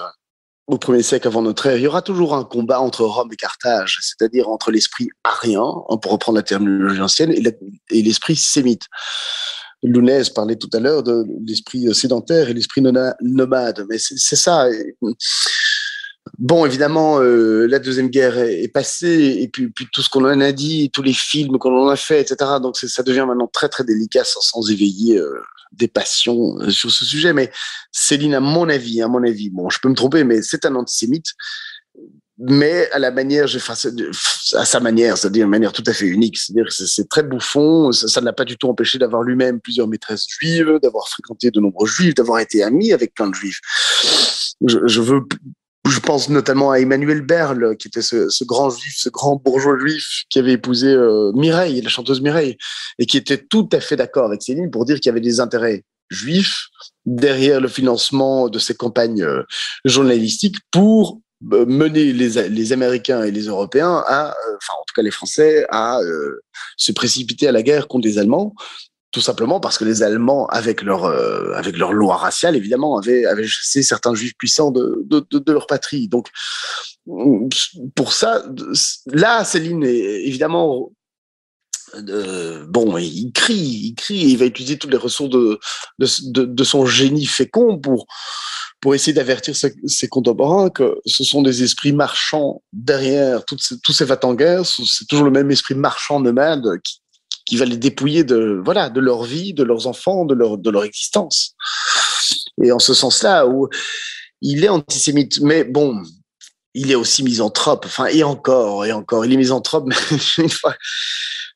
[0.68, 1.78] au premier siècle avant notre ère.
[1.78, 5.98] Il y aura toujours un combat entre Rome et Carthage, c'est-à-dire entre l'esprit arien, hein,
[5.98, 8.84] pour reprendre la terminologie ancienne, et l'esprit sémite.
[9.84, 14.68] Lounès parlait tout à l'heure de l'esprit sédentaire et l'esprit nomade, mais c'est, ça.
[16.38, 20.52] Bon, évidemment, euh, la deuxième guerre est, passée, et puis, tout ce qu'on en a
[20.52, 22.52] dit, tous les films qu'on en a fait, etc.
[22.62, 26.92] Donc ça devient maintenant très très délicat sans, sans éveiller euh, des passions euh, sur
[26.92, 27.34] ce sujet.
[27.34, 27.52] Mais
[27.92, 30.76] Céline, à mon avis, à mon avis, bon, je peux me tromper, mais c'est un
[30.76, 31.34] antisémite,
[32.40, 33.74] mais à la manière, enfin,
[34.54, 36.38] à sa manière, c'est-à-dire une manière tout à fait unique.
[36.38, 37.92] C'est-à-dire que c'est- très bouffon.
[37.92, 41.60] Ça ne l'a pas du tout empêché d'avoir lui-même plusieurs maîtresses juives, d'avoir fréquenté de
[41.60, 43.60] nombreux juifs, d'avoir été ami avec plein de juifs.
[44.66, 45.22] Je, je veux
[45.90, 49.80] je pense notamment à Emmanuel Berle, qui était ce, ce grand juif, ce grand bourgeois
[49.80, 52.58] juif qui avait épousé euh, Mireille, la chanteuse Mireille,
[53.00, 55.40] et qui était tout à fait d'accord avec Céline pour dire qu'il y avait des
[55.40, 56.68] intérêts juifs
[57.06, 59.44] derrière le financement de ces campagnes euh,
[59.86, 65.12] journalistiques pour mener les, Américains et les Européens à, euh, enfin en tout cas les
[65.12, 66.42] Français, à euh,
[66.78, 68.54] se précipiter à la guerre contre les Allemands
[69.12, 73.24] tout simplement parce que les Allemands, avec leur euh, avec leur loi raciale, évidemment, avaient,
[73.48, 76.08] chassé certains juifs puissants de, de, leur patrie.
[76.08, 76.30] Donc,
[77.96, 78.44] pour ça,
[79.08, 80.92] là, Céline est évidemment
[81.96, 85.60] euh, bon, il crie, il crie, il va utiliser toutes les ressources de,
[85.98, 88.08] de son génie fécond pour
[88.80, 94.66] pour essayer d'avertir ses, contemporains que ce sont des esprits marchands derrière tous ces va-t-en-guerre.
[94.66, 97.02] C'est toujours le même esprit marchand nomade qui,
[97.46, 100.70] qui va les dépouiller de voilà de leur vie, de leurs enfants, de leur de
[100.70, 101.56] leur existence.
[102.64, 103.70] Et en ce sens-là, où
[104.42, 106.04] il est antisémite, mais bon,
[106.74, 107.86] il est aussi misanthrope.
[107.86, 109.86] Enfin, et encore, et encore, il est misanthrope.
[109.88, 109.96] Mais
[110.38, 110.76] une fois,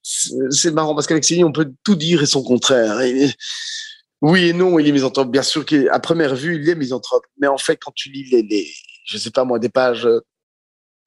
[0.01, 2.99] c'est marrant parce qu'avec Céline, on peut tout dire et son contraire.
[4.21, 5.31] Oui et non, il est misanthrope.
[5.31, 7.25] Bien sûr qu'à première vue, il est misanthrope.
[7.39, 8.71] Mais en fait, quand tu lis les,
[9.05, 10.07] je sais pas moi, des pages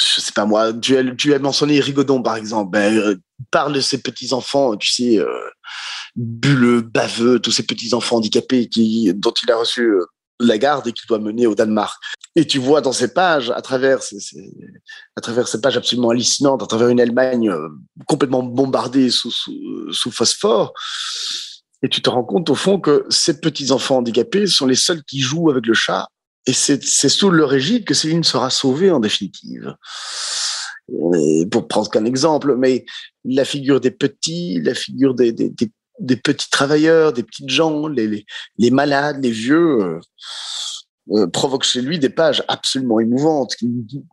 [0.03, 3.17] je sais pas moi, tu as, tu as mentionné Rigaudon par exemple, ben, euh,
[3.51, 5.27] parle de ses petits-enfants, tu sais, euh,
[6.17, 10.05] bulleux, baveux, tous ces petits-enfants handicapés qui, dont il a reçu euh,
[10.41, 12.03] la garde et qu'il doit mener au Danemark.
[12.37, 14.19] Et tu vois dans ces pages, à travers ces,
[15.17, 17.69] à travers ces pages absolument hallucinantes, à travers une Allemagne euh,
[18.07, 19.31] complètement bombardée sous
[20.11, 20.73] phosphore,
[21.85, 25.21] et tu te rends compte au fond que ces petits-enfants handicapés sont les seuls qui
[25.21, 26.09] jouent avec le chat
[26.47, 29.75] et c'est sous leur égide que Céline sera sauvée en définitive.
[31.51, 32.87] Pour prendre qu'un exemple, mais
[33.25, 35.35] la figure des petits, la figure des,
[36.23, 38.25] petits travailleurs, des petites gens, les,
[38.71, 40.01] malades, les vieux,
[41.11, 43.71] euh, provoque chez lui des pages absolument émouvantes qui,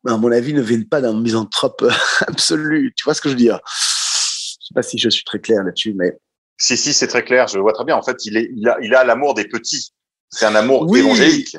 [0.07, 1.85] à mon avis, ne viennent pas d'un misanthrope
[2.27, 2.93] absolu.
[2.97, 3.59] Tu vois ce que je veux dire?
[3.65, 6.17] Je sais pas si je suis très clair là-dessus, mais
[6.61, 7.47] si si, c'est très clair.
[7.47, 7.95] Je le vois très bien.
[7.95, 9.91] En fait, il est, il a, il a l'amour des petits.
[10.29, 10.99] C'est un amour Oui.
[10.99, 11.57] évangélique.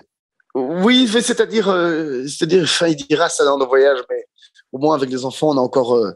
[0.54, 4.24] Oui, c'est-à-dire, euh, c'est-à-dire, enfin, il dira ça dans nos voyages, mais
[4.70, 6.12] au moins avec les enfants, on a encore, euh,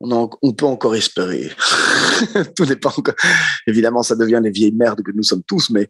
[0.00, 1.50] on, a, on peut encore espérer.
[2.56, 3.14] Tout n'est pas encore.
[3.66, 5.88] Évidemment, ça devient les vieilles merdes que nous sommes tous, mais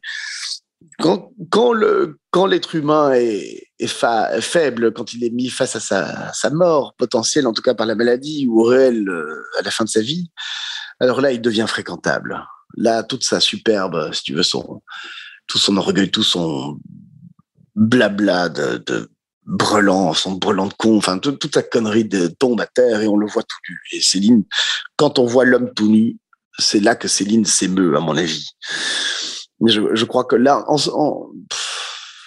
[0.98, 5.74] quand, quand le, quand l'être humain est, est fa- faible, quand il est mis face
[5.76, 9.42] à sa, sa mort potentielle, en tout cas par la maladie ou au réel euh,
[9.58, 10.30] à la fin de sa vie,
[11.00, 12.44] alors là, il devient fréquentable.
[12.76, 14.82] Là, toute sa superbe, si tu veux, son,
[15.46, 16.78] tout son orgueil, tout son
[17.74, 19.10] blabla de, de
[19.44, 23.06] brelan, son brelan de con, enfin tout- toute sa connerie de tombe à terre et
[23.06, 23.78] on le voit tout nu.
[23.92, 24.44] Et Céline,
[24.96, 26.16] quand on voit l'homme tout nu,
[26.58, 28.48] c'est là que Céline s'émeut, à mon avis.
[29.60, 31.30] Mais je, je crois que là, en, en-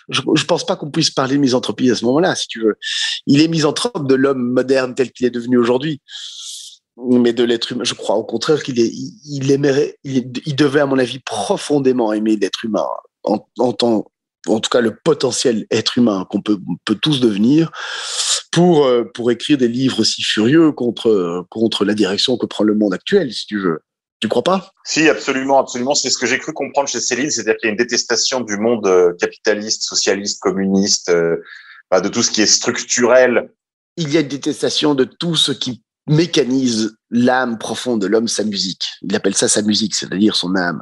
[0.09, 2.77] je, je pense pas qu'on puisse parler de misanthropie à ce moment-là, si tu veux.
[3.27, 6.01] Il est misanthrope de l'homme moderne tel qu'il est devenu aujourd'hui.
[7.07, 10.85] Mais de l'être humain, je crois au contraire qu'il il, il aimerait, il, devait, à
[10.85, 12.85] mon avis, profondément aimer l'être humain
[13.23, 14.05] en, en tant,
[14.47, 16.59] en tout cas le potentiel être humain qu'on peut,
[17.01, 17.71] tous devenir
[18.51, 22.75] pour, euh, pour écrire des livres si furieux contre, contre la direction que prend le
[22.75, 23.79] monde actuel, si tu veux.
[24.21, 24.73] Tu crois pas?
[24.83, 25.95] Si, absolument, absolument.
[25.95, 28.57] C'est ce que j'ai cru comprendre chez Céline, c'est-à-dire qu'il y a une détestation du
[28.57, 31.37] monde euh, capitaliste, socialiste, communiste, euh,
[31.89, 33.49] bah, de tout ce qui est structurel.
[33.95, 38.43] Il y a une détestation de tout ce qui mécanise l'âme profonde de l'homme, sa
[38.43, 38.83] musique.
[39.03, 40.81] Il appelle ça sa musique, c'est-à-dire son âme.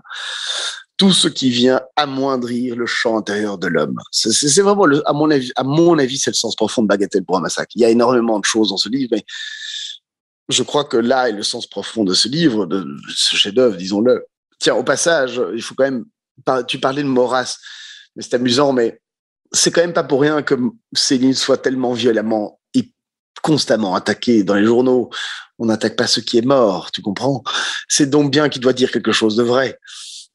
[0.96, 3.98] Tout ce qui vient amoindrir le champ intérieur de l'homme.
[4.12, 7.26] C'est vraiment, le, à mon avis, à mon avis, c'est le sens profond de Bagatelle
[7.26, 7.72] pour un massacre.
[7.76, 9.24] Il y a énormément de choses dans ce livre, mais
[10.50, 14.26] je crois que là est le sens profond de ce livre, de ce chef-d'œuvre, disons-le.
[14.60, 16.06] Tiens, au passage, il faut quand même.
[16.68, 17.58] Tu parlais de Maurras,
[18.16, 19.00] mais c'est amusant, mais
[19.52, 20.56] c'est quand même pas pour rien que
[20.94, 22.60] Céline soit tellement violemment
[23.42, 25.10] constamment attaquée dans les journaux.
[25.60, 27.44] On n'attaque pas ce qui est mort, tu comprends?
[27.88, 29.80] C'est donc bien qu'il doit dire quelque chose de vrai.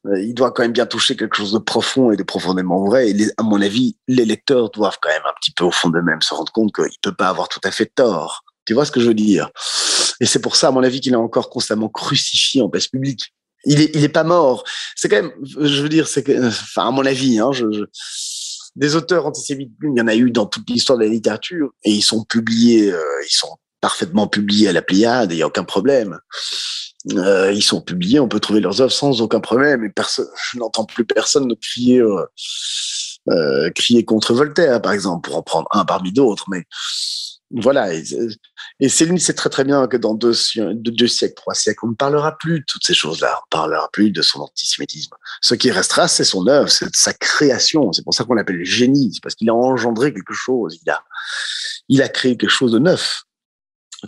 [0.07, 3.09] Euh, Il doit quand même bien toucher quelque chose de profond et de profondément vrai.
[3.09, 6.21] Et à mon avis, les lecteurs doivent quand même un petit peu au fond d'eux-mêmes
[6.21, 8.43] se rendre compte qu'il peut pas avoir tout à fait tort.
[8.65, 9.49] Tu vois ce que je veux dire?
[10.19, 13.33] Et c'est pour ça, à mon avis, qu'il est encore constamment crucifié en place publique.
[13.65, 14.65] Il est, il est pas mort.
[14.95, 17.83] C'est quand même, je veux dire, c'est enfin, à mon avis, hein, je, je-
[18.75, 21.91] des auteurs antisémites, il y en a eu dans toute l'histoire de la littérature, et
[21.91, 25.65] ils sont publiés, euh, ils sont parfaitement publiés à la Pléiade, il n'y a aucun
[25.65, 26.19] problème.
[27.11, 30.57] Euh, ils sont publiés, on peut trouver leurs œuvres sans aucun problème, et personne, je
[30.57, 32.25] n'entends plus personne ne crier, euh,
[33.29, 36.63] euh, crier contre Voltaire, par exemple, pour en prendre un parmi d'autres, mais
[37.51, 37.93] voilà.
[37.93, 38.03] Et,
[38.79, 41.85] et Céline sait très très bien que dans deux, si- de deux siècles, trois siècles,
[41.85, 43.29] on ne parlera plus de toutes ces choses-là.
[43.33, 45.15] On ne parlera plus de son antisémitisme.
[45.41, 47.91] Ce qui restera, c'est son œuvre, c'est sa création.
[47.93, 49.11] C'est pour ça qu'on l'appelle le génie.
[49.13, 50.79] C'est parce qu'il a engendré quelque chose.
[50.83, 51.03] Il a,
[51.89, 53.23] il a créé quelque chose de neuf.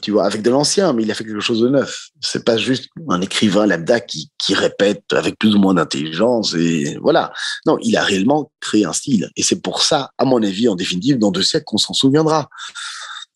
[0.01, 2.09] Tu vois, avec de l'ancien, mais il a fait quelque chose de neuf.
[2.19, 6.97] C'est pas juste un écrivain lambda qui, qui répète avec plus ou moins d'intelligence et
[7.01, 7.31] voilà.
[7.65, 9.29] Non, il a réellement créé un style.
[9.38, 12.49] Et c'est pour ça, à mon avis, en définitive, dans deux siècles, qu'on s'en souviendra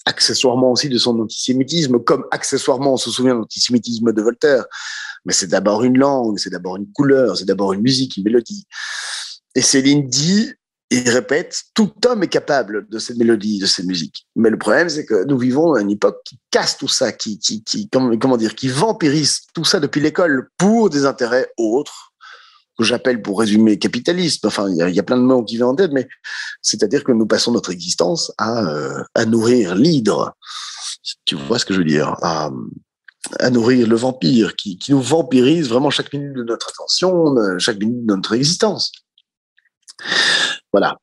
[0.05, 4.65] accessoirement aussi de son antisémitisme, comme accessoirement on se souvient de l'antisémitisme de Voltaire.
[5.25, 8.65] Mais c'est d'abord une langue, c'est d'abord une couleur, c'est d'abord une musique, une mélodie.
[9.55, 10.53] Et Céline dit
[10.91, 14.25] et répète, tout homme est capable de cette mélodie, de cette musique.
[14.35, 17.63] Mais le problème, c'est que nous vivons une époque qui casse tout ça, qui, qui,
[17.63, 22.08] qui comment dire, qui vampirise tout ça depuis l'école pour des intérêts autres,
[22.79, 24.45] que j'appelle pour résumer capitaliste.
[24.45, 26.07] Enfin, il y, a, il y a plein de mots qui viennent en tête, mais
[26.63, 30.33] c'est-à-dire que nous passons notre existence à, euh, à nourrir l'hydre.
[31.25, 32.15] Tu vois ce que je veux dire?
[32.23, 32.49] À,
[33.39, 37.77] à nourrir le vampire qui, qui nous vampirise vraiment chaque minute de notre attention, chaque
[37.77, 38.91] minute de notre existence.
[40.71, 40.95] Voilà.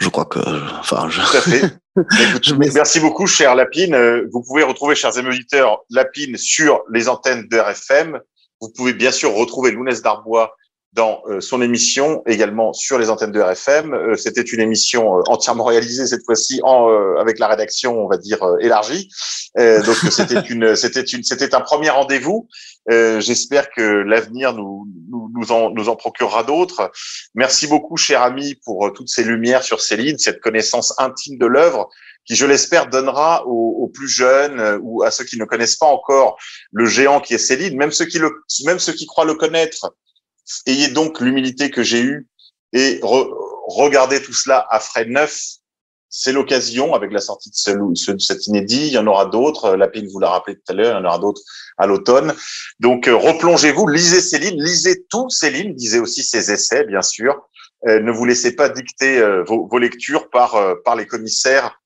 [0.00, 0.38] Je crois que,
[0.78, 1.20] enfin, je...
[1.20, 1.62] Tout à fait.
[2.28, 3.94] Écoute, Je mets- merci beaucoup, cher Lapine.
[3.94, 8.20] Euh, Vous pouvez retrouver, chers amis auditeurs, Lapine sur les antennes de RFM.
[8.60, 10.54] Vous pouvez bien sûr retrouver Lounès Darbois
[10.98, 13.94] dans euh, son émission, également sur les antennes de RFM.
[13.94, 16.88] Euh, C'était une émission euh, entièrement réalisée cette fois-ci en,
[17.20, 19.08] avec la rédaction, on va dire élargie.
[19.56, 22.48] Donc c'était une, c'était une, c'était un premier rendez-vous.
[22.88, 26.90] J'espère que l'avenir nous, nous, nous en, nous en procurera d'autres.
[27.34, 31.88] Merci beaucoup, cher ami, pour toutes ces lumières sur Céline, cette connaissance intime de l'œuvre
[32.24, 35.86] qui, je l'espère, donnera aux, aux plus jeunes ou à ceux qui ne connaissent pas
[35.86, 36.38] encore
[36.72, 38.30] le géant qui est Céline, même ceux qui le,
[38.64, 39.94] même ceux qui croient le connaître.
[40.66, 42.28] Ayez donc l'humilité que j'ai eue
[42.72, 43.30] et re-
[43.66, 45.56] regardez tout cela à frais neufs.
[46.10, 48.86] C'est l'occasion avec la sortie de ce, de cet inédit.
[48.86, 49.76] Il y en aura d'autres.
[49.76, 50.94] Lapine vous l'a rappelé tout à l'heure.
[50.98, 51.42] Il y en aura d'autres
[51.76, 52.34] à l'automne.
[52.80, 57.36] Donc, euh, replongez-vous, lisez Céline, lisez tout Céline, lisez aussi ses essais, bien sûr.
[57.84, 61.78] ne vous laissez pas dicter vos, vos, lectures par, par les commissaires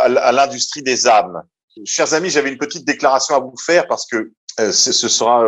[0.00, 1.42] à l'industrie des âmes.
[1.84, 5.44] Chers amis, j'avais une petite déclaration à vous faire parce que ce sera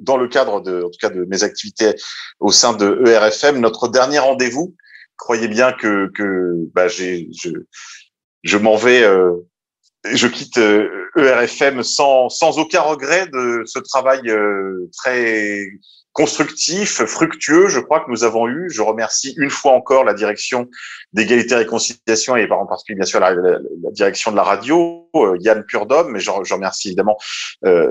[0.00, 1.94] dans le cadre de, en tout cas, de mes activités
[2.40, 4.74] au sein de ERFM, notre dernier rendez-vous.
[5.16, 7.50] Croyez bien que, que bah, j'ai, je,
[8.42, 9.04] je m'en vais
[10.04, 15.66] je quitte ERFM euh, e sans, sans aucun regret de ce travail euh, très
[16.12, 18.68] constructif, fructueux, je crois que nous avons eu.
[18.70, 20.68] Je remercie une fois encore la direction
[21.12, 23.34] d'égalité et réconciliation et en particulier bien sûr la,
[23.92, 27.18] direction de la radio, euh, Yann Purdom, mais je, remercie évidemment
[27.64, 27.90] euh,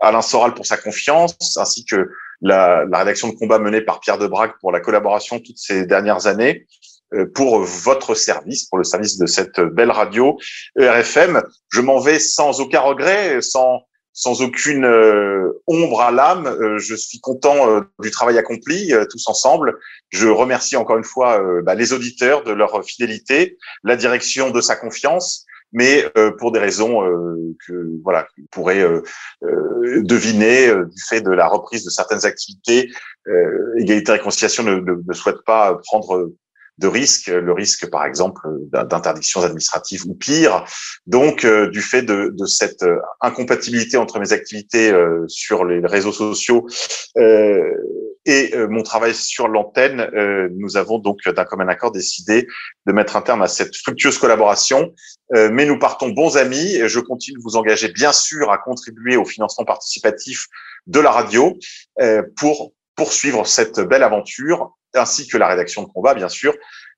[0.00, 2.10] Alain Soral pour sa confiance, ainsi que
[2.42, 6.26] la, la rédaction de combat menée par Pierre Debrac pour la collaboration toutes ces dernières
[6.26, 6.66] années.
[7.12, 10.38] Euh, pour votre service, pour le service de cette belle radio
[10.78, 11.42] ERFM.
[11.68, 13.80] Je m'en vais sans aucun regret, sans
[14.12, 16.46] sans aucune euh, ombre à l'âme.
[16.46, 19.78] Euh, je suis content du travail accompli tous ensemble.
[20.10, 24.76] Je remercie encore une fois bah, les auditeurs de leur fidélité, la direction de sa
[24.76, 26.04] confiance, mais
[26.38, 27.00] pour des raisons
[27.66, 28.84] que voilà, vous pourrez
[29.42, 32.90] deviner du fait de la reprise de certaines activités.
[33.78, 36.32] Égalité et Réconciliation ne, ne, ne souhaite pas prendre
[36.80, 38.40] de risques, le risque par exemple
[38.72, 40.64] d'interdictions administratives ou pire.
[41.06, 45.80] Donc, euh, du fait de, de, cette euh, incompatibilité entre mes activités euh, sur les
[45.86, 46.66] réseaux sociaux
[48.26, 50.08] et mon travail sur l'antenne,
[50.54, 52.46] nous avons donc d'un commun accord décidé
[52.86, 54.92] de mettre un terme à cette fructueuse collaboration.
[55.32, 59.16] mais nous partons bons amis et je continue de vous engager bien sûr à contribuer
[59.16, 60.46] au financement participatif
[60.86, 61.58] de la radio
[62.36, 66.54] pour poursuivre cette belle aventure ainsi que la rédaction de combat, bien sûr.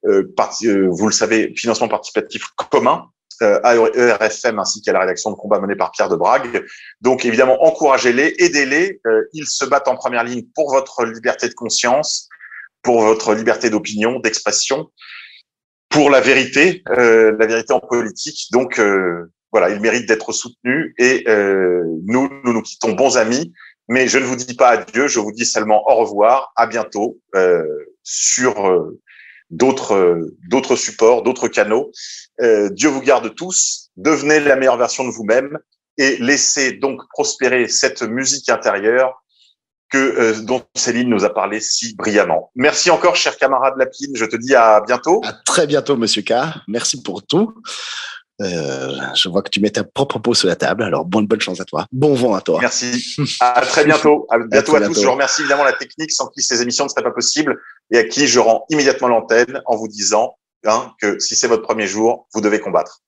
[0.06, 0.34] Euh,
[0.64, 3.06] euh, vous le savez, financement participatif commun
[3.42, 6.64] euh, à ERFM ainsi qu'à la rédaction de combat menée par Pierre de Brague.
[7.00, 9.00] Donc évidemment, encouragez-les, aidez-les.
[9.32, 12.28] ils se battent en première ligne pour votre liberté de conscience,
[12.82, 14.90] pour votre liberté d'opinion, d'expression,
[15.88, 18.48] pour la vérité, la vérité en politique.
[18.50, 18.80] Donc
[19.52, 23.52] voilà, ils méritent d'être soutenus et nous, nous nous quittons bons amis.
[23.92, 27.18] Mais je ne vous dis pas adieu, je vous dis seulement au revoir, à bientôt
[27.34, 27.62] euh,
[28.02, 28.98] sur euh,
[29.50, 31.92] d'autres euh, d'autres supports, d'autres canaux.
[32.40, 35.58] Euh, Dieu vous garde tous, devenez la meilleure version de vous-même
[35.98, 39.22] et laissez donc prospérer cette musique intérieure
[39.90, 42.50] que euh, dont Céline nous a parlé si brillamment.
[42.54, 44.16] Merci encore, cher camarade Lapine.
[44.16, 45.20] Je te dis à bientôt.
[45.22, 46.32] À très bientôt, Monsieur K.
[46.66, 47.52] Merci pour tout.
[48.42, 50.82] Euh, je vois que tu mets ta propre peau sur la table.
[50.82, 51.86] Alors, bonne, bonne chance à toi.
[51.92, 52.58] Bon vent à toi.
[52.60, 53.16] Merci.
[53.40, 54.26] À très bientôt.
[54.30, 55.00] À bientôt à, tous.
[55.00, 58.04] Je remercie évidemment la technique sans qui ces émissions ne seraient pas possibles et à
[58.04, 60.36] qui je rends immédiatement l'antenne en vous disant
[60.66, 63.02] hein, que si c'est votre premier jour, vous devez combattre.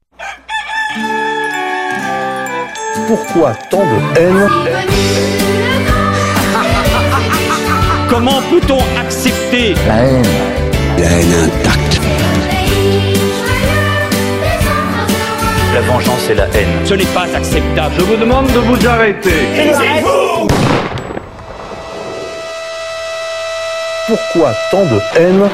[3.06, 4.48] Pourquoi tant de haine
[8.08, 10.22] Comment peut-on accepter la haine
[10.98, 11.93] La haine intacte
[15.74, 16.68] La vengeance et la haine.
[16.84, 17.94] Ce n'est pas acceptable.
[17.98, 19.30] Je vous demande de vous arrêter.
[20.02, 20.46] vous
[24.06, 25.50] Pourquoi tant de haine